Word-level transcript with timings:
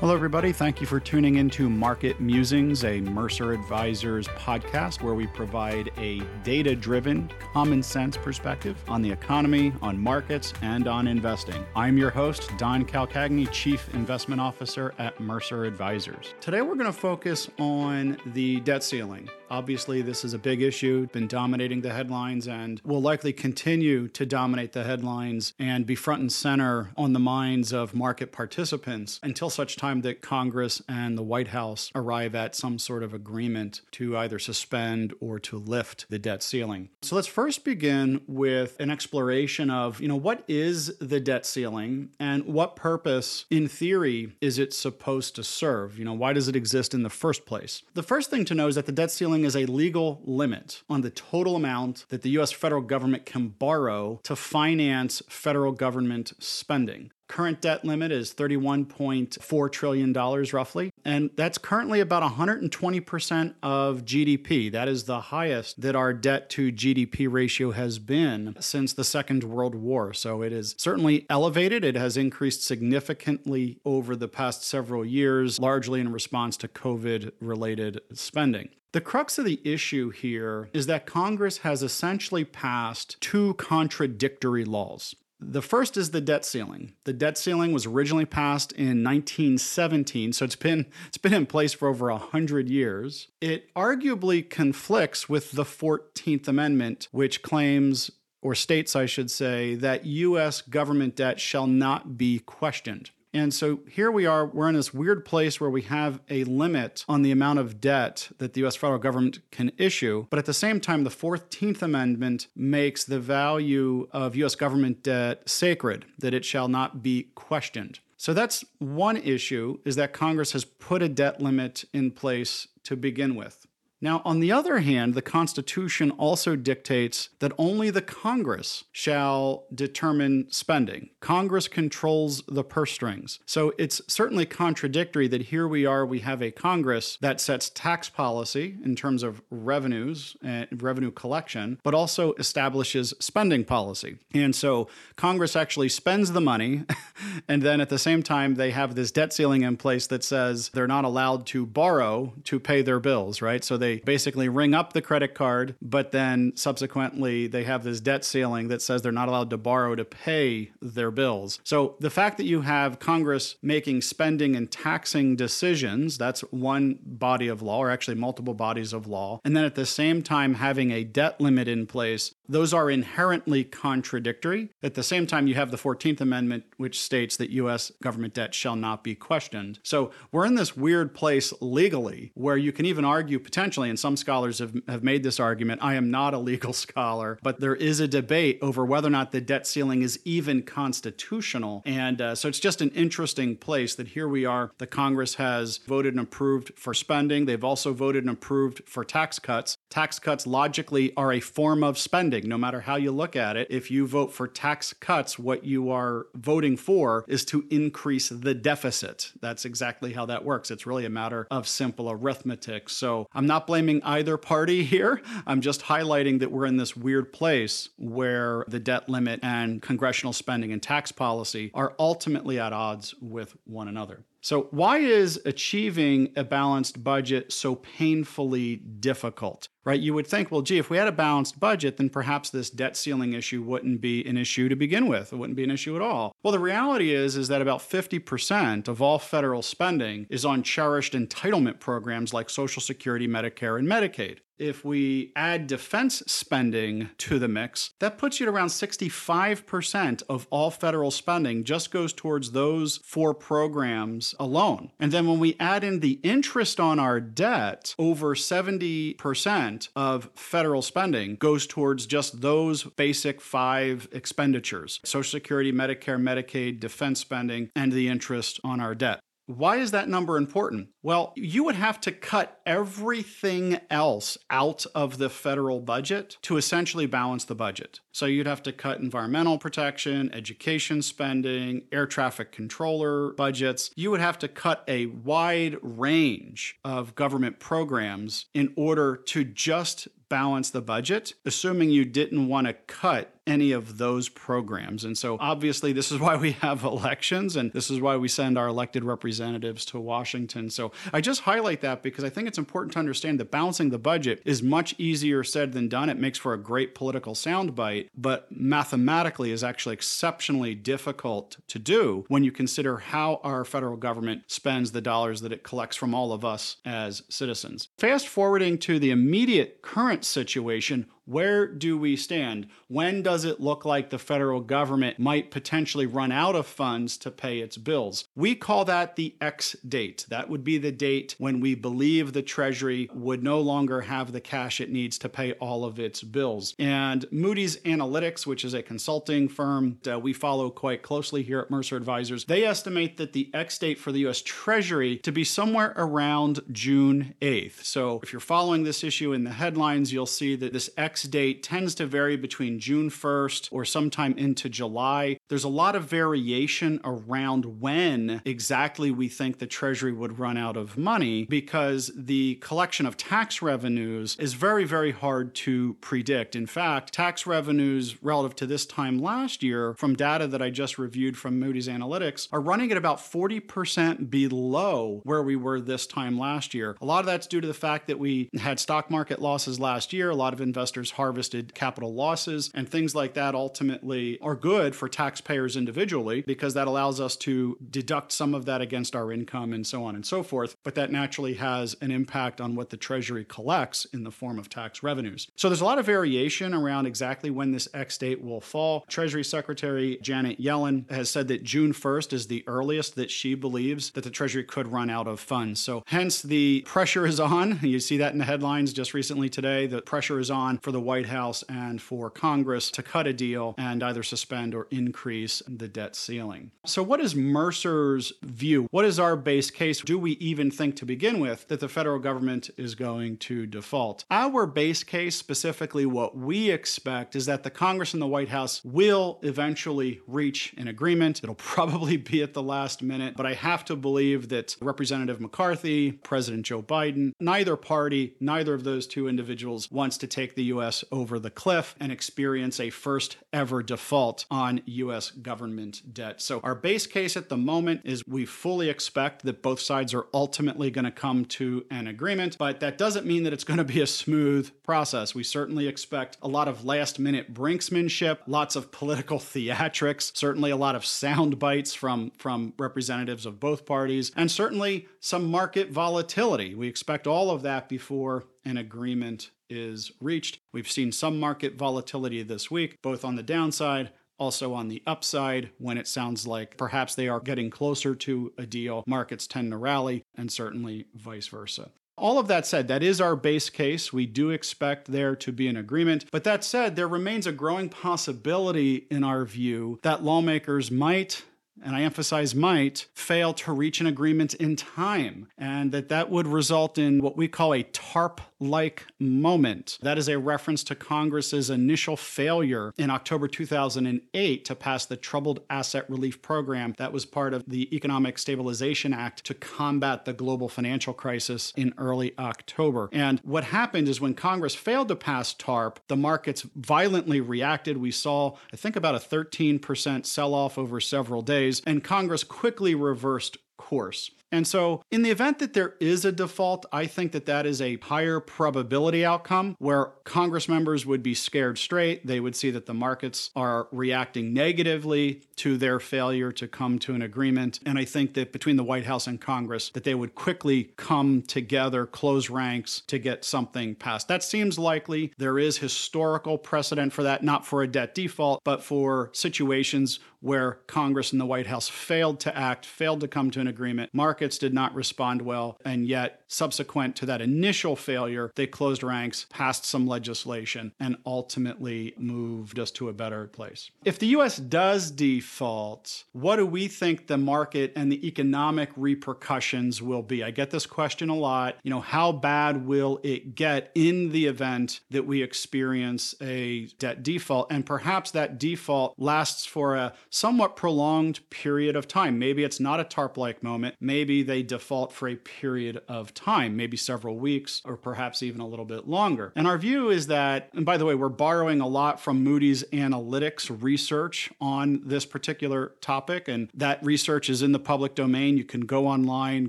Hello, 0.00 0.12
everybody. 0.14 0.52
Thank 0.52 0.82
you 0.82 0.86
for 0.86 1.00
tuning 1.00 1.36
into 1.36 1.70
Market 1.70 2.20
Musings, 2.20 2.84
a 2.84 3.00
Mercer 3.00 3.54
Advisors 3.54 4.28
podcast 4.28 5.00
where 5.00 5.14
we 5.14 5.26
provide 5.26 5.90
a 5.96 6.20
data 6.44 6.76
driven, 6.76 7.30
common 7.54 7.82
sense 7.82 8.14
perspective 8.18 8.76
on 8.88 9.00
the 9.00 9.10
economy, 9.10 9.72
on 9.80 9.98
markets, 9.98 10.52
and 10.60 10.86
on 10.86 11.08
investing. 11.08 11.64
I'm 11.74 11.96
your 11.96 12.10
host, 12.10 12.50
Don 12.58 12.84
Calcagni, 12.84 13.50
Chief 13.50 13.88
Investment 13.94 14.38
Officer 14.38 14.92
at 14.98 15.18
Mercer 15.18 15.64
Advisors. 15.64 16.34
Today, 16.42 16.60
we're 16.60 16.74
going 16.74 16.84
to 16.84 16.92
focus 16.92 17.48
on 17.58 18.18
the 18.34 18.60
debt 18.60 18.84
ceiling. 18.84 19.30
Obviously, 19.48 20.02
this 20.02 20.24
is 20.24 20.34
a 20.34 20.38
big 20.38 20.60
issue, 20.60 21.06
been 21.12 21.28
dominating 21.28 21.80
the 21.80 21.92
headlines, 21.92 22.48
and 22.48 22.82
will 22.84 23.00
likely 23.00 23.32
continue 23.32 24.08
to 24.08 24.26
dominate 24.26 24.72
the 24.72 24.84
headlines 24.84 25.54
and 25.58 25.86
be 25.86 25.94
front 25.94 26.20
and 26.20 26.32
center 26.32 26.90
on 26.98 27.14
the 27.14 27.20
minds 27.20 27.72
of 27.72 27.94
market 27.94 28.30
participants 28.30 29.20
until 29.22 29.48
such 29.48 29.76
time 29.76 29.85
that 30.02 30.22
Congress 30.22 30.82
and 30.88 31.16
the 31.16 31.22
White 31.22 31.48
House 31.48 31.90
arrive 31.94 32.34
at 32.34 32.54
some 32.54 32.78
sort 32.78 33.02
of 33.02 33.14
agreement 33.14 33.82
to 33.92 34.16
either 34.16 34.38
suspend 34.38 35.14
or 35.20 35.38
to 35.40 35.58
lift 35.58 36.06
the 36.08 36.18
debt 36.18 36.42
ceiling. 36.42 36.88
So 37.02 37.14
let's 37.14 37.28
first 37.28 37.64
begin 37.64 38.22
with 38.26 38.78
an 38.80 38.90
exploration 38.90 39.70
of, 39.70 40.00
you 40.00 40.08
know, 40.08 40.16
what 40.16 40.44
is 40.48 40.96
the 40.98 41.20
debt 41.20 41.46
ceiling 41.46 42.10
and 42.18 42.44
what 42.46 42.74
purpose, 42.74 43.44
in 43.50 43.68
theory, 43.68 44.34
is 44.40 44.58
it 44.58 44.72
supposed 44.72 45.36
to 45.36 45.44
serve? 45.44 45.98
You 45.98 46.04
know, 46.04 46.14
why 46.14 46.32
does 46.32 46.48
it 46.48 46.56
exist 46.56 46.94
in 46.94 47.02
the 47.02 47.10
first 47.10 47.46
place? 47.46 47.82
The 47.94 48.02
first 48.02 48.30
thing 48.30 48.44
to 48.46 48.54
know 48.54 48.66
is 48.66 48.74
that 48.76 48.86
the 48.86 48.92
debt 48.92 49.10
ceiling 49.10 49.26
ceiling 49.26 49.44
is 49.44 49.56
a 49.56 49.66
legal 49.66 50.22
limit 50.24 50.82
on 50.88 51.00
the 51.00 51.10
total 51.10 51.56
amount 51.56 52.06
that 52.10 52.22
the 52.22 52.30
US 52.38 52.52
federal 52.52 52.80
government 52.80 53.26
can 53.26 53.48
borrow 53.48 54.20
to 54.22 54.36
finance 54.36 55.20
federal 55.28 55.72
government 55.72 56.32
spending. 56.38 57.10
Current 57.28 57.60
debt 57.60 57.84
limit 57.84 58.12
is 58.12 58.32
$31.4 58.32 59.72
trillion, 59.72 60.12
roughly. 60.12 60.90
And 61.04 61.30
that's 61.36 61.58
currently 61.58 62.00
about 62.00 62.22
120% 62.22 63.54
of 63.62 64.04
GDP. 64.04 64.70
That 64.70 64.88
is 64.88 65.04
the 65.04 65.20
highest 65.20 65.80
that 65.80 65.96
our 65.96 66.12
debt 66.12 66.48
to 66.50 66.72
GDP 66.72 67.30
ratio 67.30 67.72
has 67.72 67.98
been 67.98 68.56
since 68.60 68.92
the 68.92 69.04
Second 69.04 69.44
World 69.44 69.74
War. 69.74 70.12
So 70.12 70.42
it 70.42 70.52
is 70.52 70.74
certainly 70.78 71.26
elevated. 71.28 71.84
It 71.84 71.96
has 71.96 72.16
increased 72.16 72.62
significantly 72.62 73.80
over 73.84 74.14
the 74.14 74.28
past 74.28 74.64
several 74.64 75.04
years, 75.04 75.58
largely 75.58 76.00
in 76.00 76.12
response 76.12 76.56
to 76.58 76.68
COVID 76.68 77.32
related 77.40 78.00
spending. 78.12 78.68
The 78.92 79.00
crux 79.00 79.36
of 79.38 79.44
the 79.44 79.60
issue 79.62 80.10
here 80.10 80.70
is 80.72 80.86
that 80.86 81.04
Congress 81.06 81.58
has 81.58 81.82
essentially 81.82 82.44
passed 82.44 83.20
two 83.20 83.54
contradictory 83.54 84.64
laws. 84.64 85.14
The 85.38 85.62
first 85.62 85.96
is 85.96 86.10
the 86.10 86.20
debt 86.20 86.44
ceiling. 86.44 86.94
The 87.04 87.12
debt 87.12 87.36
ceiling 87.36 87.72
was 87.72 87.84
originally 87.84 88.24
passed 88.24 88.72
in 88.72 89.04
1917, 89.04 90.32
so 90.32 90.44
it's 90.44 90.56
been 90.56 90.86
it's 91.08 91.18
been 91.18 91.34
in 91.34 91.46
place 91.46 91.74
for 91.74 91.88
over 91.88 92.10
100 92.10 92.68
years. 92.68 93.28
It 93.40 93.72
arguably 93.74 94.48
conflicts 94.48 95.28
with 95.28 95.52
the 95.52 95.64
14th 95.64 96.48
Amendment, 96.48 97.08
which 97.12 97.42
claims 97.42 98.10
or 98.40 98.54
states, 98.54 98.94
I 98.94 99.06
should 99.06 99.30
say, 99.30 99.74
that 99.76 100.06
US 100.06 100.62
government 100.62 101.16
debt 101.16 101.40
shall 101.40 101.66
not 101.66 102.16
be 102.16 102.38
questioned. 102.38 103.10
And 103.36 103.52
so 103.52 103.80
here 103.86 104.10
we 104.10 104.24
are, 104.24 104.46
we're 104.46 104.70
in 104.70 104.74
this 104.74 104.94
weird 104.94 105.26
place 105.26 105.60
where 105.60 105.68
we 105.68 105.82
have 105.82 106.20
a 106.30 106.44
limit 106.44 107.04
on 107.06 107.20
the 107.20 107.32
amount 107.32 107.58
of 107.58 107.82
debt 107.82 108.30
that 108.38 108.54
the 108.54 108.64
US 108.64 108.76
federal 108.76 108.98
government 108.98 109.40
can 109.50 109.72
issue. 109.76 110.26
But 110.30 110.38
at 110.38 110.46
the 110.46 110.54
same 110.54 110.80
time, 110.80 111.04
the 111.04 111.10
14th 111.10 111.82
Amendment 111.82 112.46
makes 112.56 113.04
the 113.04 113.20
value 113.20 114.08
of 114.10 114.36
US 114.36 114.54
government 114.54 115.02
debt 115.02 115.46
sacred, 115.46 116.06
that 116.18 116.32
it 116.32 116.46
shall 116.46 116.66
not 116.66 117.02
be 117.02 117.28
questioned. 117.34 118.00
So 118.16 118.32
that's 118.32 118.64
one 118.78 119.18
issue 119.18 119.80
is 119.84 119.96
that 119.96 120.14
Congress 120.14 120.52
has 120.52 120.64
put 120.64 121.02
a 121.02 121.08
debt 121.08 121.38
limit 121.38 121.84
in 121.92 122.12
place 122.12 122.68
to 122.84 122.96
begin 122.96 123.34
with. 123.34 123.66
Now, 124.00 124.20
on 124.24 124.40
the 124.40 124.52
other 124.52 124.78
hand, 124.78 125.14
the 125.14 125.22
Constitution 125.22 126.10
also 126.12 126.54
dictates 126.54 127.30
that 127.38 127.52
only 127.56 127.88
the 127.90 128.02
Congress 128.02 128.84
shall 128.92 129.64
determine 129.74 130.46
spending. 130.50 131.10
Congress 131.20 131.66
controls 131.66 132.42
the 132.46 132.62
purse 132.62 132.92
strings. 132.92 133.40
So 133.46 133.72
it's 133.78 134.02
certainly 134.06 134.44
contradictory 134.44 135.28
that 135.28 135.42
here 135.42 135.66
we 135.66 135.86
are, 135.86 136.04
we 136.04 136.20
have 136.20 136.42
a 136.42 136.50
Congress 136.50 137.16
that 137.22 137.40
sets 137.40 137.70
tax 137.70 138.08
policy 138.10 138.76
in 138.84 138.96
terms 138.96 139.22
of 139.22 139.40
revenues 139.50 140.36
and 140.42 140.68
revenue 140.82 141.10
collection, 141.10 141.78
but 141.82 141.94
also 141.94 142.34
establishes 142.34 143.14
spending 143.18 143.64
policy. 143.64 144.18
And 144.34 144.54
so 144.54 144.88
Congress 145.16 145.56
actually 145.56 145.88
spends 145.88 146.32
the 146.32 146.40
money, 146.40 146.84
and 147.48 147.62
then 147.62 147.80
at 147.80 147.88
the 147.88 147.98
same 147.98 148.22
time, 148.22 148.56
they 148.56 148.72
have 148.72 148.94
this 148.94 149.10
debt 149.10 149.32
ceiling 149.32 149.62
in 149.62 149.78
place 149.78 150.06
that 150.08 150.22
says 150.22 150.70
they're 150.74 150.86
not 150.86 151.04
allowed 151.04 151.46
to 151.46 151.64
borrow 151.64 152.34
to 152.44 152.60
pay 152.60 152.82
their 152.82 153.00
bills, 153.00 153.40
right? 153.40 153.64
So 153.64 153.76
they 153.76 153.85
basically 154.04 154.48
ring 154.48 154.74
up 154.74 154.92
the 154.92 155.02
credit 155.02 155.34
card, 155.34 155.74
but 155.80 156.12
then 156.12 156.52
subsequently 156.56 157.46
they 157.46 157.64
have 157.64 157.84
this 157.84 158.00
debt 158.00 158.24
ceiling 158.24 158.68
that 158.68 158.82
says 158.82 159.02
they're 159.02 159.12
not 159.12 159.28
allowed 159.28 159.50
to 159.50 159.56
borrow 159.56 159.94
to 159.94 160.04
pay 160.04 160.70
their 160.82 161.10
bills. 161.10 161.60
So 161.64 161.96
the 162.00 162.10
fact 162.10 162.36
that 162.38 162.44
you 162.44 162.62
have 162.62 162.98
Congress 162.98 163.56
making 163.62 164.02
spending 164.02 164.56
and 164.56 164.70
taxing 164.70 165.36
decisions, 165.36 166.18
that's 166.18 166.40
one 166.50 166.98
body 167.02 167.48
of 167.48 167.62
law, 167.62 167.78
or 167.78 167.90
actually 167.90 168.16
multiple 168.16 168.54
bodies 168.54 168.92
of 168.92 169.06
law. 169.06 169.40
And 169.44 169.56
then 169.56 169.64
at 169.64 169.74
the 169.74 169.86
same 169.86 170.22
time 170.22 170.54
having 170.54 170.90
a 170.90 171.04
debt 171.04 171.40
limit 171.40 171.68
in 171.68 171.86
place, 171.86 172.34
those 172.48 172.72
are 172.72 172.90
inherently 172.90 173.64
contradictory. 173.64 174.70
At 174.82 174.94
the 174.94 175.02
same 175.02 175.26
time, 175.26 175.46
you 175.46 175.54
have 175.54 175.70
the 175.70 175.76
14th 175.76 176.20
Amendment, 176.20 176.64
which 176.76 177.00
states 177.00 177.36
that 177.36 177.50
U.S. 177.50 177.92
government 178.02 178.34
debt 178.34 178.54
shall 178.54 178.76
not 178.76 179.04
be 179.04 179.14
questioned. 179.14 179.80
So 179.82 180.10
we're 180.32 180.46
in 180.46 180.54
this 180.54 180.76
weird 180.76 181.14
place 181.14 181.52
legally 181.60 182.32
where 182.34 182.56
you 182.56 182.72
can 182.72 182.86
even 182.86 183.04
argue 183.04 183.38
potentially 183.38 183.88
and 183.88 183.98
some 183.98 184.16
scholars 184.16 184.58
have, 184.58 184.74
have 184.88 185.02
made 185.02 185.22
this 185.22 185.40
argument. 185.40 185.82
I 185.82 185.94
am 185.94 186.10
not 186.10 186.34
a 186.34 186.38
legal 186.38 186.72
scholar, 186.86 187.38
but 187.42 187.60
there 187.60 187.76
is 187.76 188.00
a 188.00 188.08
debate 188.08 188.58
over 188.62 188.84
whether 188.84 189.08
or 189.08 189.10
not 189.10 189.32
the 189.32 189.40
debt 189.40 189.66
ceiling 189.66 190.02
is 190.02 190.18
even 190.24 190.62
constitutional. 190.62 191.82
And 191.84 192.20
uh, 192.20 192.34
so 192.34 192.48
it's 192.48 192.60
just 192.60 192.80
an 192.80 192.90
interesting 192.90 193.56
place 193.56 193.94
that 193.94 194.08
here 194.08 194.28
we 194.28 194.44
are. 194.44 194.72
The 194.78 194.86
Congress 194.86 195.36
has 195.36 195.78
voted 195.78 196.14
and 196.14 196.20
approved 196.20 196.72
for 196.76 196.94
spending. 196.94 197.46
They've 197.46 197.64
also 197.64 197.92
voted 197.92 198.24
and 198.24 198.30
approved 198.30 198.82
for 198.86 199.04
tax 199.04 199.38
cuts. 199.38 199.75
Tax 199.88 200.18
cuts 200.18 200.46
logically 200.46 201.14
are 201.16 201.32
a 201.32 201.40
form 201.40 201.84
of 201.84 201.96
spending, 201.96 202.48
no 202.48 202.58
matter 202.58 202.80
how 202.80 202.96
you 202.96 203.12
look 203.12 203.36
at 203.36 203.56
it. 203.56 203.68
If 203.70 203.90
you 203.90 204.06
vote 204.06 204.32
for 204.32 204.48
tax 204.48 204.92
cuts, 204.92 205.38
what 205.38 205.64
you 205.64 205.90
are 205.90 206.26
voting 206.34 206.76
for 206.76 207.24
is 207.28 207.44
to 207.46 207.64
increase 207.70 208.28
the 208.28 208.54
deficit. 208.54 209.32
That's 209.40 209.64
exactly 209.64 210.12
how 210.12 210.26
that 210.26 210.44
works. 210.44 210.70
It's 210.70 210.86
really 210.86 211.06
a 211.06 211.10
matter 211.10 211.46
of 211.50 211.68
simple 211.68 212.10
arithmetic. 212.10 212.88
So 212.88 213.26
I'm 213.32 213.46
not 213.46 213.66
blaming 213.66 214.02
either 214.02 214.36
party 214.36 214.84
here. 214.96 215.22
I'm 215.46 215.60
just 215.60 215.82
highlighting 215.82 216.40
that 216.40 216.50
we're 216.50 216.66
in 216.66 216.76
this 216.76 216.96
weird 216.96 217.32
place 217.32 217.88
where 217.96 218.64
the 218.68 218.80
debt 218.80 219.08
limit 219.08 219.40
and 219.42 219.80
congressional 219.80 220.32
spending 220.32 220.72
and 220.72 220.82
tax 220.82 221.12
policy 221.12 221.70
are 221.74 221.94
ultimately 221.98 222.58
at 222.58 222.72
odds 222.72 223.14
with 223.20 223.56
one 223.64 223.88
another. 223.88 224.24
So, 224.40 224.68
why 224.70 224.98
is 224.98 225.40
achieving 225.44 226.32
a 226.36 226.44
balanced 226.44 227.02
budget 227.02 227.52
so 227.52 227.74
painfully 227.74 228.76
difficult? 228.76 229.68
Right? 229.86 230.00
You 230.00 230.14
would 230.14 230.26
think, 230.26 230.50
well, 230.50 230.62
gee, 230.62 230.78
if 230.78 230.90
we 230.90 230.96
had 230.96 231.06
a 231.06 231.12
balanced 231.12 231.60
budget, 231.60 231.96
then 231.96 232.10
perhaps 232.10 232.50
this 232.50 232.70
debt 232.70 232.96
ceiling 232.96 233.34
issue 233.34 233.62
wouldn't 233.62 234.00
be 234.00 234.26
an 234.26 234.36
issue 234.36 234.68
to 234.68 234.74
begin 234.74 235.06
with. 235.06 235.32
It 235.32 235.36
wouldn't 235.36 235.56
be 235.56 235.62
an 235.62 235.70
issue 235.70 235.94
at 235.94 236.02
all. 236.02 236.34
Well, 236.42 236.50
the 236.50 236.58
reality 236.58 237.14
is 237.14 237.36
is 237.36 237.46
that 237.48 237.62
about 237.62 237.78
50% 237.78 238.88
of 238.88 239.00
all 239.00 239.20
federal 239.20 239.62
spending 239.62 240.26
is 240.28 240.44
on 240.44 240.64
cherished 240.64 241.12
entitlement 241.12 241.78
programs 241.78 242.34
like 242.34 242.50
Social 242.50 242.82
Security, 242.82 243.28
Medicare, 243.28 243.78
and 243.78 243.86
Medicaid. 243.86 244.38
If 244.58 244.84
we 244.84 245.32
add 245.36 245.66
defense 245.66 246.22
spending 246.26 247.10
to 247.18 247.38
the 247.38 247.48
mix, 247.48 247.90
that 247.98 248.16
puts 248.16 248.40
you 248.40 248.46
at 248.46 248.52
around 248.52 248.68
65% 248.68 250.22
of 250.28 250.46
all 250.50 250.70
federal 250.70 251.10
spending 251.10 251.64
just 251.64 251.90
goes 251.90 252.12
towards 252.12 252.52
those 252.52 252.98
four 252.98 253.34
programs 253.34 254.34
alone. 254.40 254.92
And 254.98 255.12
then 255.12 255.26
when 255.26 255.38
we 255.38 255.56
add 255.60 255.84
in 255.84 256.00
the 256.00 256.20
interest 256.22 256.80
on 256.80 256.98
our 256.98 257.20
debt, 257.20 257.94
over 257.98 258.34
70% 258.34 259.88
of 259.94 260.30
federal 260.34 260.82
spending 260.82 261.36
goes 261.36 261.66
towards 261.66 262.06
just 262.06 262.40
those 262.40 262.84
basic 262.84 263.40
five 263.40 264.08
expenditures 264.12 265.00
Social 265.04 265.30
Security, 265.30 265.72
Medicare, 265.72 266.20
Medicaid, 266.20 266.80
defense 266.80 267.20
spending, 267.20 267.70
and 267.76 267.92
the 267.92 268.08
interest 268.08 268.60
on 268.64 268.80
our 268.80 268.94
debt. 268.94 269.20
Why 269.46 269.76
is 269.76 269.92
that 269.92 270.08
number 270.08 270.36
important? 270.36 270.88
Well, 271.02 271.32
you 271.36 271.62
would 271.64 271.76
have 271.76 272.00
to 272.02 272.12
cut 272.12 272.60
everything 272.66 273.78
else 273.90 274.36
out 274.50 274.84
of 274.94 275.18
the 275.18 275.30
federal 275.30 275.80
budget 275.80 276.36
to 276.42 276.56
essentially 276.56 277.06
balance 277.06 277.44
the 277.44 277.54
budget. 277.54 278.00
So 278.10 278.26
you'd 278.26 278.48
have 278.48 278.62
to 278.64 278.72
cut 278.72 278.98
environmental 278.98 279.58
protection, 279.58 280.32
education 280.32 281.00
spending, 281.00 281.82
air 281.92 282.06
traffic 282.06 282.50
controller 282.50 283.32
budgets. 283.34 283.90
You 283.94 284.10
would 284.10 284.20
have 284.20 284.38
to 284.40 284.48
cut 284.48 284.82
a 284.88 285.06
wide 285.06 285.76
range 285.80 286.78
of 286.84 287.14
government 287.14 287.60
programs 287.60 288.46
in 288.52 288.72
order 288.76 289.16
to 289.26 289.44
just 289.44 290.08
balance 290.28 290.70
the 290.70 290.80
budget, 290.80 291.34
assuming 291.44 291.90
you 291.90 292.04
didn't 292.04 292.48
want 292.48 292.66
to 292.66 292.72
cut 292.72 293.32
any 293.46 293.70
of 293.70 293.98
those 293.98 294.28
programs. 294.28 295.04
And 295.04 295.16
so, 295.16 295.36
obviously, 295.38 295.92
this 295.92 296.10
is 296.10 296.18
why 296.26 296.36
we 296.36 296.52
have 296.52 296.82
elections 296.82 297.56
and 297.56 297.72
this 297.72 297.90
is 297.90 298.00
why 298.00 298.16
we 298.16 298.28
send 298.28 298.58
our 298.58 298.66
elected 298.66 299.04
representatives 299.04 299.84
to 299.86 300.00
Washington. 300.00 300.68
So, 300.70 300.92
I 301.12 301.20
just 301.20 301.42
highlight 301.42 301.80
that 301.82 302.02
because 302.02 302.24
I 302.24 302.28
think 302.28 302.48
it's 302.48 302.58
important 302.58 302.92
to 302.94 302.98
understand 302.98 303.38
that 303.40 303.50
balancing 303.50 303.90
the 303.90 303.98
budget 303.98 304.42
is 304.44 304.62
much 304.62 304.94
easier 304.98 305.44
said 305.44 305.72
than 305.72 305.88
done. 305.88 306.10
It 306.10 306.18
makes 306.18 306.38
for 306.38 306.52
a 306.52 306.58
great 306.58 306.94
political 306.94 307.34
soundbite, 307.34 308.08
but 308.16 308.50
mathematically 308.50 309.52
is 309.52 309.62
actually 309.62 309.94
exceptionally 309.94 310.74
difficult 310.74 311.56
to 311.68 311.78
do 311.78 312.24
when 312.28 312.42
you 312.42 312.50
consider 312.50 312.98
how 312.98 313.40
our 313.44 313.64
federal 313.64 313.96
government 313.96 314.42
spends 314.48 314.92
the 314.92 315.00
dollars 315.00 315.40
that 315.42 315.52
it 315.52 315.62
collects 315.62 315.96
from 315.96 316.14
all 316.14 316.32
of 316.32 316.44
us 316.44 316.76
as 316.84 317.22
citizens. 317.28 317.88
Fast 317.98 318.26
forwarding 318.26 318.78
to 318.78 318.98
the 318.98 319.10
immediate 319.10 319.82
current 319.82 320.15
situation, 320.24 321.06
where 321.26 321.66
do 321.66 321.98
we 321.98 322.16
stand? 322.16 322.68
When 322.88 323.20
does 323.20 323.44
it 323.44 323.60
look 323.60 323.84
like 323.84 324.10
the 324.10 324.18
federal 324.18 324.60
government 324.60 325.18
might 325.18 325.50
potentially 325.50 326.06
run 326.06 326.30
out 326.30 326.54
of 326.54 326.66
funds 326.66 327.16
to 327.18 327.30
pay 327.30 327.58
its 327.58 327.76
bills? 327.76 328.24
We 328.36 328.54
call 328.54 328.84
that 328.84 329.16
the 329.16 329.34
X 329.40 329.74
date. 329.86 330.24
That 330.28 330.48
would 330.48 330.62
be 330.62 330.78
the 330.78 330.92
date 330.92 331.34
when 331.38 331.60
we 331.60 331.74
believe 331.74 332.32
the 332.32 332.42
Treasury 332.42 333.10
would 333.12 333.42
no 333.42 333.60
longer 333.60 334.02
have 334.02 334.30
the 334.32 334.40
cash 334.40 334.80
it 334.80 334.90
needs 334.90 335.18
to 335.18 335.28
pay 335.28 335.52
all 335.54 335.84
of 335.84 335.98
its 335.98 336.22
bills. 336.22 336.74
And 336.78 337.26
Moody's 337.32 337.78
Analytics, 337.78 338.46
which 338.46 338.64
is 338.64 338.74
a 338.74 338.82
consulting 338.82 339.48
firm 339.48 339.98
that 340.04 340.22
we 340.22 340.32
follow 340.32 340.70
quite 340.70 341.02
closely 341.02 341.42
here 341.42 341.58
at 341.58 341.70
Mercer 341.70 341.96
Advisors, 341.96 342.44
they 342.44 342.64
estimate 342.64 343.16
that 343.16 343.32
the 343.32 343.50
X 343.52 343.78
date 343.78 343.98
for 343.98 344.12
the 344.12 344.26
US 344.28 344.42
Treasury 344.42 345.16
to 345.18 345.32
be 345.32 345.42
somewhere 345.42 345.92
around 345.96 346.60
June 346.70 347.34
8th. 347.42 347.82
So 347.82 348.20
if 348.22 348.32
you're 348.32 348.38
following 348.38 348.84
this 348.84 349.02
issue 349.02 349.32
in 349.32 349.42
the 349.42 349.50
headlines, 349.50 350.12
you'll 350.12 350.26
see 350.26 350.54
that 350.54 350.72
this 350.72 350.88
X 350.96 351.15
date 351.22 351.62
tends 351.62 351.94
to 351.96 352.06
vary 352.06 352.36
between 352.36 352.78
June 352.78 353.10
1st 353.10 353.68
or 353.70 353.84
sometime 353.84 354.34
into 354.38 354.68
July. 354.68 355.38
There's 355.48 355.64
a 355.64 355.68
lot 355.68 355.96
of 355.96 356.04
variation 356.04 357.00
around 357.04 357.80
when 357.80 358.42
exactly 358.44 359.10
we 359.10 359.28
think 359.28 359.58
the 359.58 359.66
Treasury 359.66 360.12
would 360.12 360.38
run 360.38 360.56
out 360.56 360.76
of 360.76 360.96
money 360.96 361.44
because 361.44 362.10
the 362.16 362.56
collection 362.56 363.06
of 363.06 363.16
tax 363.16 363.62
revenues 363.62 364.36
is 364.38 364.54
very, 364.54 364.84
very 364.84 365.12
hard 365.12 365.54
to 365.56 365.94
predict. 366.00 366.56
In 366.56 366.66
fact, 366.66 367.12
tax 367.12 367.46
revenues 367.46 368.22
relative 368.22 368.56
to 368.56 368.66
this 368.66 368.86
time 368.86 369.18
last 369.18 369.62
year, 369.62 369.94
from 369.94 370.14
data 370.14 370.46
that 370.46 370.62
I 370.62 370.70
just 370.70 370.98
reviewed 370.98 371.36
from 371.36 371.58
Moody's 371.58 371.88
Analytics, 371.88 372.48
are 372.52 372.60
running 372.60 372.90
at 372.90 372.96
about 372.96 373.18
40% 373.18 374.30
below 374.30 375.20
where 375.24 375.42
we 375.42 375.56
were 375.56 375.80
this 375.80 376.06
time 376.06 376.38
last 376.38 376.74
year. 376.74 376.96
A 377.00 377.06
lot 377.06 377.20
of 377.20 377.26
that's 377.26 377.46
due 377.46 377.60
to 377.60 377.66
the 377.66 377.74
fact 377.74 378.06
that 378.06 378.18
we 378.18 378.48
had 378.58 378.78
stock 378.78 379.10
market 379.10 379.40
losses 379.40 379.80
last 379.80 380.12
year. 380.12 380.30
A 380.30 380.34
lot 380.34 380.52
of 380.52 380.60
investors 380.60 381.05
harvested 381.12 381.74
capital 381.74 382.14
losses, 382.14 382.70
and 382.74 382.88
things 382.88 383.14
like 383.14 383.34
that 383.34 383.54
ultimately 383.54 384.38
are 384.40 384.54
good 384.54 384.94
for 384.94 385.08
taxpayers 385.08 385.76
individually 385.76 386.42
because 386.42 386.74
that 386.74 386.86
allows 386.86 387.20
us 387.20 387.36
to 387.36 387.78
deduct 387.90 388.32
some 388.32 388.54
of 388.54 388.64
that 388.66 388.80
against 388.80 389.16
our 389.16 389.32
income 389.32 389.72
and 389.72 389.86
so 389.86 390.04
on 390.04 390.14
and 390.14 390.26
so 390.26 390.42
forth. 390.42 390.76
But 390.82 390.94
that 390.96 391.10
naturally 391.10 391.54
has 391.54 391.96
an 392.00 392.10
impact 392.10 392.60
on 392.60 392.74
what 392.74 392.90
the 392.90 392.96
Treasury 392.96 393.44
collects 393.44 394.04
in 394.06 394.24
the 394.24 394.30
form 394.30 394.58
of 394.58 394.68
tax 394.68 395.02
revenues. 395.02 395.48
So 395.56 395.68
there's 395.68 395.80
a 395.80 395.84
lot 395.84 395.98
of 395.98 396.06
variation 396.06 396.74
around 396.74 397.06
exactly 397.06 397.50
when 397.50 397.72
this 397.72 397.88
X 397.94 398.18
date 398.18 398.42
will 398.42 398.60
fall. 398.60 399.04
Treasury 399.08 399.44
Secretary 399.44 400.18
Janet 400.22 400.60
Yellen 400.60 401.10
has 401.10 401.30
said 401.30 401.48
that 401.48 401.62
June 401.62 401.92
1st 401.92 402.32
is 402.32 402.46
the 402.46 402.64
earliest 402.66 403.16
that 403.16 403.30
she 403.30 403.54
believes 403.54 404.10
that 404.12 404.24
the 404.24 404.30
Treasury 404.30 404.64
could 404.64 404.90
run 404.92 405.10
out 405.10 405.26
of 405.26 405.40
funds. 405.40 405.80
So 405.80 406.02
hence 406.06 406.42
the 406.42 406.82
pressure 406.86 407.26
is 407.26 407.40
on. 407.40 407.80
You 407.96 408.00
see 408.00 408.16
that 408.18 408.32
in 408.32 408.38
the 408.38 408.44
headlines 408.44 408.92
just 408.92 409.14
recently 409.14 409.48
today. 409.48 409.86
The 409.86 410.02
pressure 410.02 410.38
is 410.38 410.50
on 410.50 410.78
for 410.78 410.92
the 410.92 410.95
White 411.00 411.26
House 411.26 411.64
and 411.68 412.00
for 412.00 412.30
Congress 412.30 412.90
to 412.92 413.02
cut 413.02 413.26
a 413.26 413.32
deal 413.32 413.74
and 413.78 414.02
either 414.02 414.22
suspend 414.22 414.74
or 414.74 414.86
increase 414.90 415.62
the 415.66 415.88
debt 415.88 416.16
ceiling. 416.16 416.70
So, 416.84 417.02
what 417.02 417.20
is 417.20 417.34
Mercer's 417.34 418.32
view? 418.42 418.86
What 418.90 419.04
is 419.04 419.18
our 419.18 419.36
base 419.36 419.70
case? 419.70 420.00
Do 420.00 420.18
we 420.18 420.32
even 420.32 420.70
think 420.70 420.96
to 420.96 421.06
begin 421.06 421.40
with 421.40 421.68
that 421.68 421.80
the 421.80 421.88
federal 421.88 422.18
government 422.18 422.70
is 422.76 422.94
going 422.94 423.38
to 423.38 423.66
default? 423.66 424.24
Our 424.30 424.66
base 424.66 425.02
case, 425.02 425.36
specifically 425.36 426.06
what 426.06 426.36
we 426.36 426.70
expect, 426.70 427.36
is 427.36 427.46
that 427.46 427.62
the 427.62 427.70
Congress 427.70 428.12
and 428.12 428.22
the 428.22 428.26
White 428.26 428.48
House 428.48 428.84
will 428.84 429.38
eventually 429.42 430.20
reach 430.26 430.74
an 430.76 430.88
agreement. 430.88 431.40
It'll 431.42 431.54
probably 431.76 432.16
be 432.16 432.42
at 432.42 432.54
the 432.54 432.62
last 432.62 433.02
minute, 433.02 433.36
but 433.36 433.46
I 433.46 433.54
have 433.54 433.84
to 433.86 433.96
believe 433.96 434.48
that 434.50 434.76
Representative 434.80 435.40
McCarthy, 435.40 436.12
President 436.12 436.66
Joe 436.66 436.82
Biden, 436.82 437.32
neither 437.40 437.76
party, 437.76 438.34
neither 438.40 438.74
of 438.74 438.84
those 438.84 439.06
two 439.06 439.28
individuals 439.28 439.90
wants 439.90 440.18
to 440.18 440.26
take 440.26 440.54
the 440.54 440.64
U.S. 440.64 440.85
U.S. 440.86 441.04
over 441.10 441.40
the 441.40 441.50
cliff 441.50 441.96
and 441.98 442.12
experience 442.12 442.78
a 442.78 442.90
first 442.90 443.38
ever 443.52 443.82
default 443.82 444.46
on 444.52 444.80
U.S. 444.86 445.32
government 445.32 446.14
debt. 446.14 446.40
So, 446.40 446.60
our 446.62 446.76
base 446.76 447.08
case 447.08 447.36
at 447.36 447.48
the 447.48 447.56
moment 447.56 448.02
is 448.04 448.22
we 448.26 448.46
fully 448.46 448.88
expect 448.88 449.42
that 449.42 449.62
both 449.62 449.80
sides 449.80 450.14
are 450.14 450.26
ultimately 450.32 450.92
going 450.92 451.04
to 451.04 451.10
come 451.10 451.44
to 451.46 451.84
an 451.90 452.06
agreement, 452.06 452.56
but 452.56 452.78
that 452.80 452.98
doesn't 452.98 453.26
mean 453.26 453.42
that 453.42 453.52
it's 453.52 453.64
going 453.64 453.78
to 453.78 453.84
be 453.84 454.00
a 454.00 454.06
smooth 454.06 454.70
process. 454.84 455.34
We 455.34 455.42
certainly 455.42 455.88
expect 455.88 456.36
a 456.40 456.48
lot 456.48 456.68
of 456.68 456.84
last 456.84 457.18
minute 457.18 457.52
brinksmanship, 457.52 458.38
lots 458.46 458.76
of 458.76 458.92
political 458.92 459.38
theatrics, 459.40 460.36
certainly 460.36 460.70
a 460.70 460.76
lot 460.76 460.94
of 460.94 461.04
sound 461.04 461.58
bites 461.58 461.94
from, 461.94 462.30
from 462.38 462.74
representatives 462.78 463.44
of 463.44 463.58
both 463.58 463.86
parties, 463.86 464.30
and 464.36 464.48
certainly 464.48 465.08
some 465.18 465.50
market 465.50 465.90
volatility. 465.90 466.76
We 466.76 466.86
expect 466.86 467.26
all 467.26 467.50
of 467.50 467.62
that 467.62 467.88
before 467.88 468.44
an 468.64 468.76
agreement 468.76 469.50
is 469.68 470.12
reached. 470.20 470.58
We've 470.72 470.90
seen 470.90 471.12
some 471.12 471.40
market 471.40 471.76
volatility 471.76 472.42
this 472.42 472.70
week, 472.70 472.96
both 473.02 473.24
on 473.24 473.36
the 473.36 473.42
downside 473.42 474.10
also 474.38 474.74
on 474.74 474.88
the 474.88 475.02
upside, 475.06 475.70
when 475.78 475.98
it 475.98 476.06
sounds 476.06 476.46
like 476.46 476.76
perhaps 476.76 477.14
they 477.14 477.28
are 477.28 477.40
getting 477.40 477.70
closer 477.70 478.14
to 478.14 478.52
a 478.58 478.66
deal, 478.66 479.02
markets 479.06 479.46
tend 479.46 479.70
to 479.70 479.76
rally, 479.76 480.22
and 480.36 480.50
certainly 480.50 481.06
vice 481.14 481.48
versa. 481.48 481.90
All 482.18 482.38
of 482.38 482.48
that 482.48 482.66
said, 482.66 482.88
that 482.88 483.02
is 483.02 483.20
our 483.20 483.36
base 483.36 483.68
case. 483.68 484.12
We 484.12 484.24
do 484.24 484.50
expect 484.50 485.12
there 485.12 485.36
to 485.36 485.52
be 485.52 485.68
an 485.68 485.76
agreement. 485.76 486.24
But 486.32 486.44
that 486.44 486.64
said, 486.64 486.96
there 486.96 487.08
remains 487.08 487.46
a 487.46 487.52
growing 487.52 487.90
possibility, 487.90 489.06
in 489.10 489.22
our 489.22 489.44
view, 489.44 489.98
that 490.02 490.22
lawmakers 490.22 490.90
might 490.90 491.44
and 491.84 491.94
I 491.94 492.02
emphasize 492.02 492.54
might, 492.54 493.06
fail 493.14 493.52
to 493.54 493.72
reach 493.72 494.00
an 494.00 494.06
agreement 494.06 494.54
in 494.54 494.76
time, 494.76 495.48
and 495.58 495.92
that 495.92 496.08
that 496.08 496.30
would 496.30 496.46
result 496.46 496.98
in 496.98 497.22
what 497.22 497.36
we 497.36 497.48
call 497.48 497.74
a 497.74 497.82
TARP 497.82 498.40
like 498.58 499.06
moment. 499.18 499.98
That 500.02 500.18
is 500.18 500.28
a 500.28 500.38
reference 500.38 500.82
to 500.84 500.94
Congress's 500.94 501.70
initial 501.70 502.16
failure 502.16 502.92
in 502.96 503.10
October 503.10 503.48
2008 503.48 504.64
to 504.64 504.74
pass 504.74 505.04
the 505.06 505.16
Troubled 505.16 505.60
Asset 505.68 506.08
Relief 506.08 506.40
Program 506.40 506.94
that 506.98 507.12
was 507.12 507.26
part 507.26 507.52
of 507.52 507.64
the 507.66 507.94
Economic 507.94 508.38
Stabilization 508.38 509.12
Act 509.12 509.44
to 509.44 509.54
combat 509.54 510.24
the 510.24 510.32
global 510.32 510.68
financial 510.68 511.12
crisis 511.12 511.72
in 511.76 511.92
early 511.98 512.32
October. 512.38 513.08
And 513.12 513.40
what 513.40 513.64
happened 513.64 514.08
is 514.08 514.20
when 514.20 514.34
Congress 514.34 514.74
failed 514.74 515.08
to 515.08 515.16
pass 515.16 515.52
TARP, 515.52 516.00
the 516.08 516.16
markets 516.16 516.62
violently 516.74 517.40
reacted. 517.40 517.98
We 517.98 518.10
saw, 518.10 518.56
I 518.72 518.76
think, 518.76 518.96
about 518.96 519.14
a 519.14 519.18
13% 519.18 520.26
sell 520.26 520.54
off 520.54 520.78
over 520.78 521.00
several 521.00 521.42
days, 521.42 521.65
and 521.86 522.04
Congress 522.04 522.44
quickly 522.44 522.94
reversed 522.94 523.58
course. 523.76 524.30
And 524.52 524.66
so, 524.66 525.02
in 525.10 525.22
the 525.22 525.30
event 525.30 525.58
that 525.58 525.72
there 525.72 525.94
is 526.00 526.24
a 526.24 526.30
default, 526.30 526.86
I 526.92 527.06
think 527.06 527.32
that 527.32 527.46
that 527.46 527.66
is 527.66 527.82
a 527.82 527.96
higher 527.96 528.38
probability 528.38 529.24
outcome 529.24 529.74
where 529.78 530.12
Congress 530.24 530.68
members 530.68 531.04
would 531.04 531.22
be 531.22 531.34
scared 531.34 531.78
straight. 531.78 532.26
They 532.26 532.38
would 532.38 532.54
see 532.54 532.70
that 532.70 532.86
the 532.86 532.94
markets 532.94 533.50
are 533.56 533.88
reacting 533.90 534.54
negatively 534.54 535.42
to 535.56 535.76
their 535.76 535.98
failure 535.98 536.52
to 536.52 536.68
come 536.68 536.98
to 537.00 537.14
an 537.14 537.22
agreement. 537.22 537.80
And 537.84 537.98
I 537.98 538.04
think 538.04 538.34
that 538.34 538.52
between 538.52 538.76
the 538.76 538.84
White 538.84 539.04
House 539.04 539.26
and 539.26 539.40
Congress, 539.40 539.90
that 539.90 540.04
they 540.04 540.14
would 540.14 540.34
quickly 540.34 540.92
come 540.96 541.42
together, 541.42 542.06
close 542.06 542.48
ranks 542.48 543.02
to 543.08 543.18
get 543.18 543.44
something 543.44 543.96
passed. 543.96 544.28
That 544.28 544.44
seems 544.44 544.78
likely. 544.78 545.32
There 545.38 545.58
is 545.58 545.78
historical 545.78 546.56
precedent 546.56 547.12
for 547.12 547.24
that, 547.24 547.42
not 547.42 547.66
for 547.66 547.82
a 547.82 547.88
debt 547.88 548.14
default, 548.14 548.62
but 548.62 548.82
for 548.82 549.30
situations 549.32 550.20
where 550.40 550.72
Congress 550.86 551.32
and 551.32 551.40
the 551.40 551.46
White 551.46 551.66
House 551.66 551.88
failed 551.88 552.38
to 552.40 552.56
act, 552.56 552.86
failed 552.86 553.20
to 553.20 553.28
come 553.28 553.50
to 553.50 553.60
an 553.60 553.65
agreement. 553.68 554.10
Markets 554.12 554.58
did 554.58 554.74
not 554.74 554.94
respond 554.94 555.42
well, 555.42 555.78
and 555.84 556.06
yet, 556.06 556.42
subsequent 556.48 557.16
to 557.16 557.26
that 557.26 557.40
initial 557.40 557.96
failure, 557.96 558.50
they 558.54 558.66
closed 558.66 559.02
ranks, 559.02 559.46
passed 559.50 559.84
some 559.84 560.06
legislation, 560.06 560.92
and 561.00 561.16
ultimately 561.26 562.14
moved 562.16 562.78
us 562.78 562.90
to 562.92 563.08
a 563.08 563.12
better 563.12 563.46
place. 563.48 563.90
If 564.04 564.18
the 564.18 564.28
US 564.28 564.56
does 564.56 565.10
default, 565.10 566.24
what 566.32 566.56
do 566.56 566.66
we 566.66 566.88
think 566.88 567.26
the 567.26 567.38
market 567.38 567.92
and 567.96 568.10
the 568.10 568.26
economic 568.26 568.90
repercussions 568.96 570.00
will 570.00 570.22
be? 570.22 570.42
I 570.42 570.50
get 570.50 570.70
this 570.70 570.86
question 570.86 571.28
a 571.28 571.34
lot. 571.34 571.76
You 571.82 571.90
know, 571.90 572.00
how 572.00 572.32
bad 572.32 572.86
will 572.86 573.20
it 573.22 573.54
get 573.54 573.90
in 573.94 574.30
the 574.30 574.46
event 574.46 575.00
that 575.10 575.26
we 575.26 575.42
experience 575.42 576.34
a 576.40 576.86
debt 576.98 577.22
default? 577.22 577.70
And 577.70 577.84
perhaps 577.84 578.30
that 578.32 578.58
default 578.58 579.14
lasts 579.18 579.66
for 579.66 579.96
a 579.96 580.14
somewhat 580.30 580.76
prolonged 580.76 581.48
period 581.50 581.96
of 581.96 582.08
time. 582.08 582.38
Maybe 582.38 582.64
it's 582.64 582.80
not 582.80 583.00
a 583.00 583.04
TARP 583.04 583.36
like 583.36 583.62
moment. 583.62 583.96
Maybe 584.00 584.42
they 584.42 584.62
default 584.62 585.12
for 585.12 585.28
a 585.28 585.36
period 585.36 586.00
of 586.08 586.34
time, 586.36 586.76
maybe 586.76 586.96
several 586.96 587.36
weeks 587.38 587.82
or 587.84 587.96
perhaps 587.96 588.42
even 588.42 588.60
a 588.60 588.66
little 588.66 588.84
bit 588.84 589.08
longer. 589.08 589.52
And 589.56 589.66
our 589.66 589.78
view 589.78 590.10
is 590.10 590.28
that, 590.28 590.68
and 590.74 590.86
by 590.86 590.96
the 590.96 591.04
way, 591.04 591.14
we're 591.14 591.28
borrowing 591.28 591.80
a 591.80 591.88
lot 591.88 592.20
from 592.20 592.44
Moody's 592.44 592.84
Analytics 592.92 593.82
research 593.82 594.52
on 594.60 595.00
this 595.04 595.26
particular 595.26 595.94
topic. 596.00 596.46
And 596.48 596.70
that 596.74 597.04
research 597.04 597.50
is 597.50 597.62
in 597.62 597.72
the 597.72 597.78
public 597.78 598.14
domain. 598.14 598.56
You 598.56 598.64
can 598.64 598.82
go 598.82 599.06
online, 599.06 599.68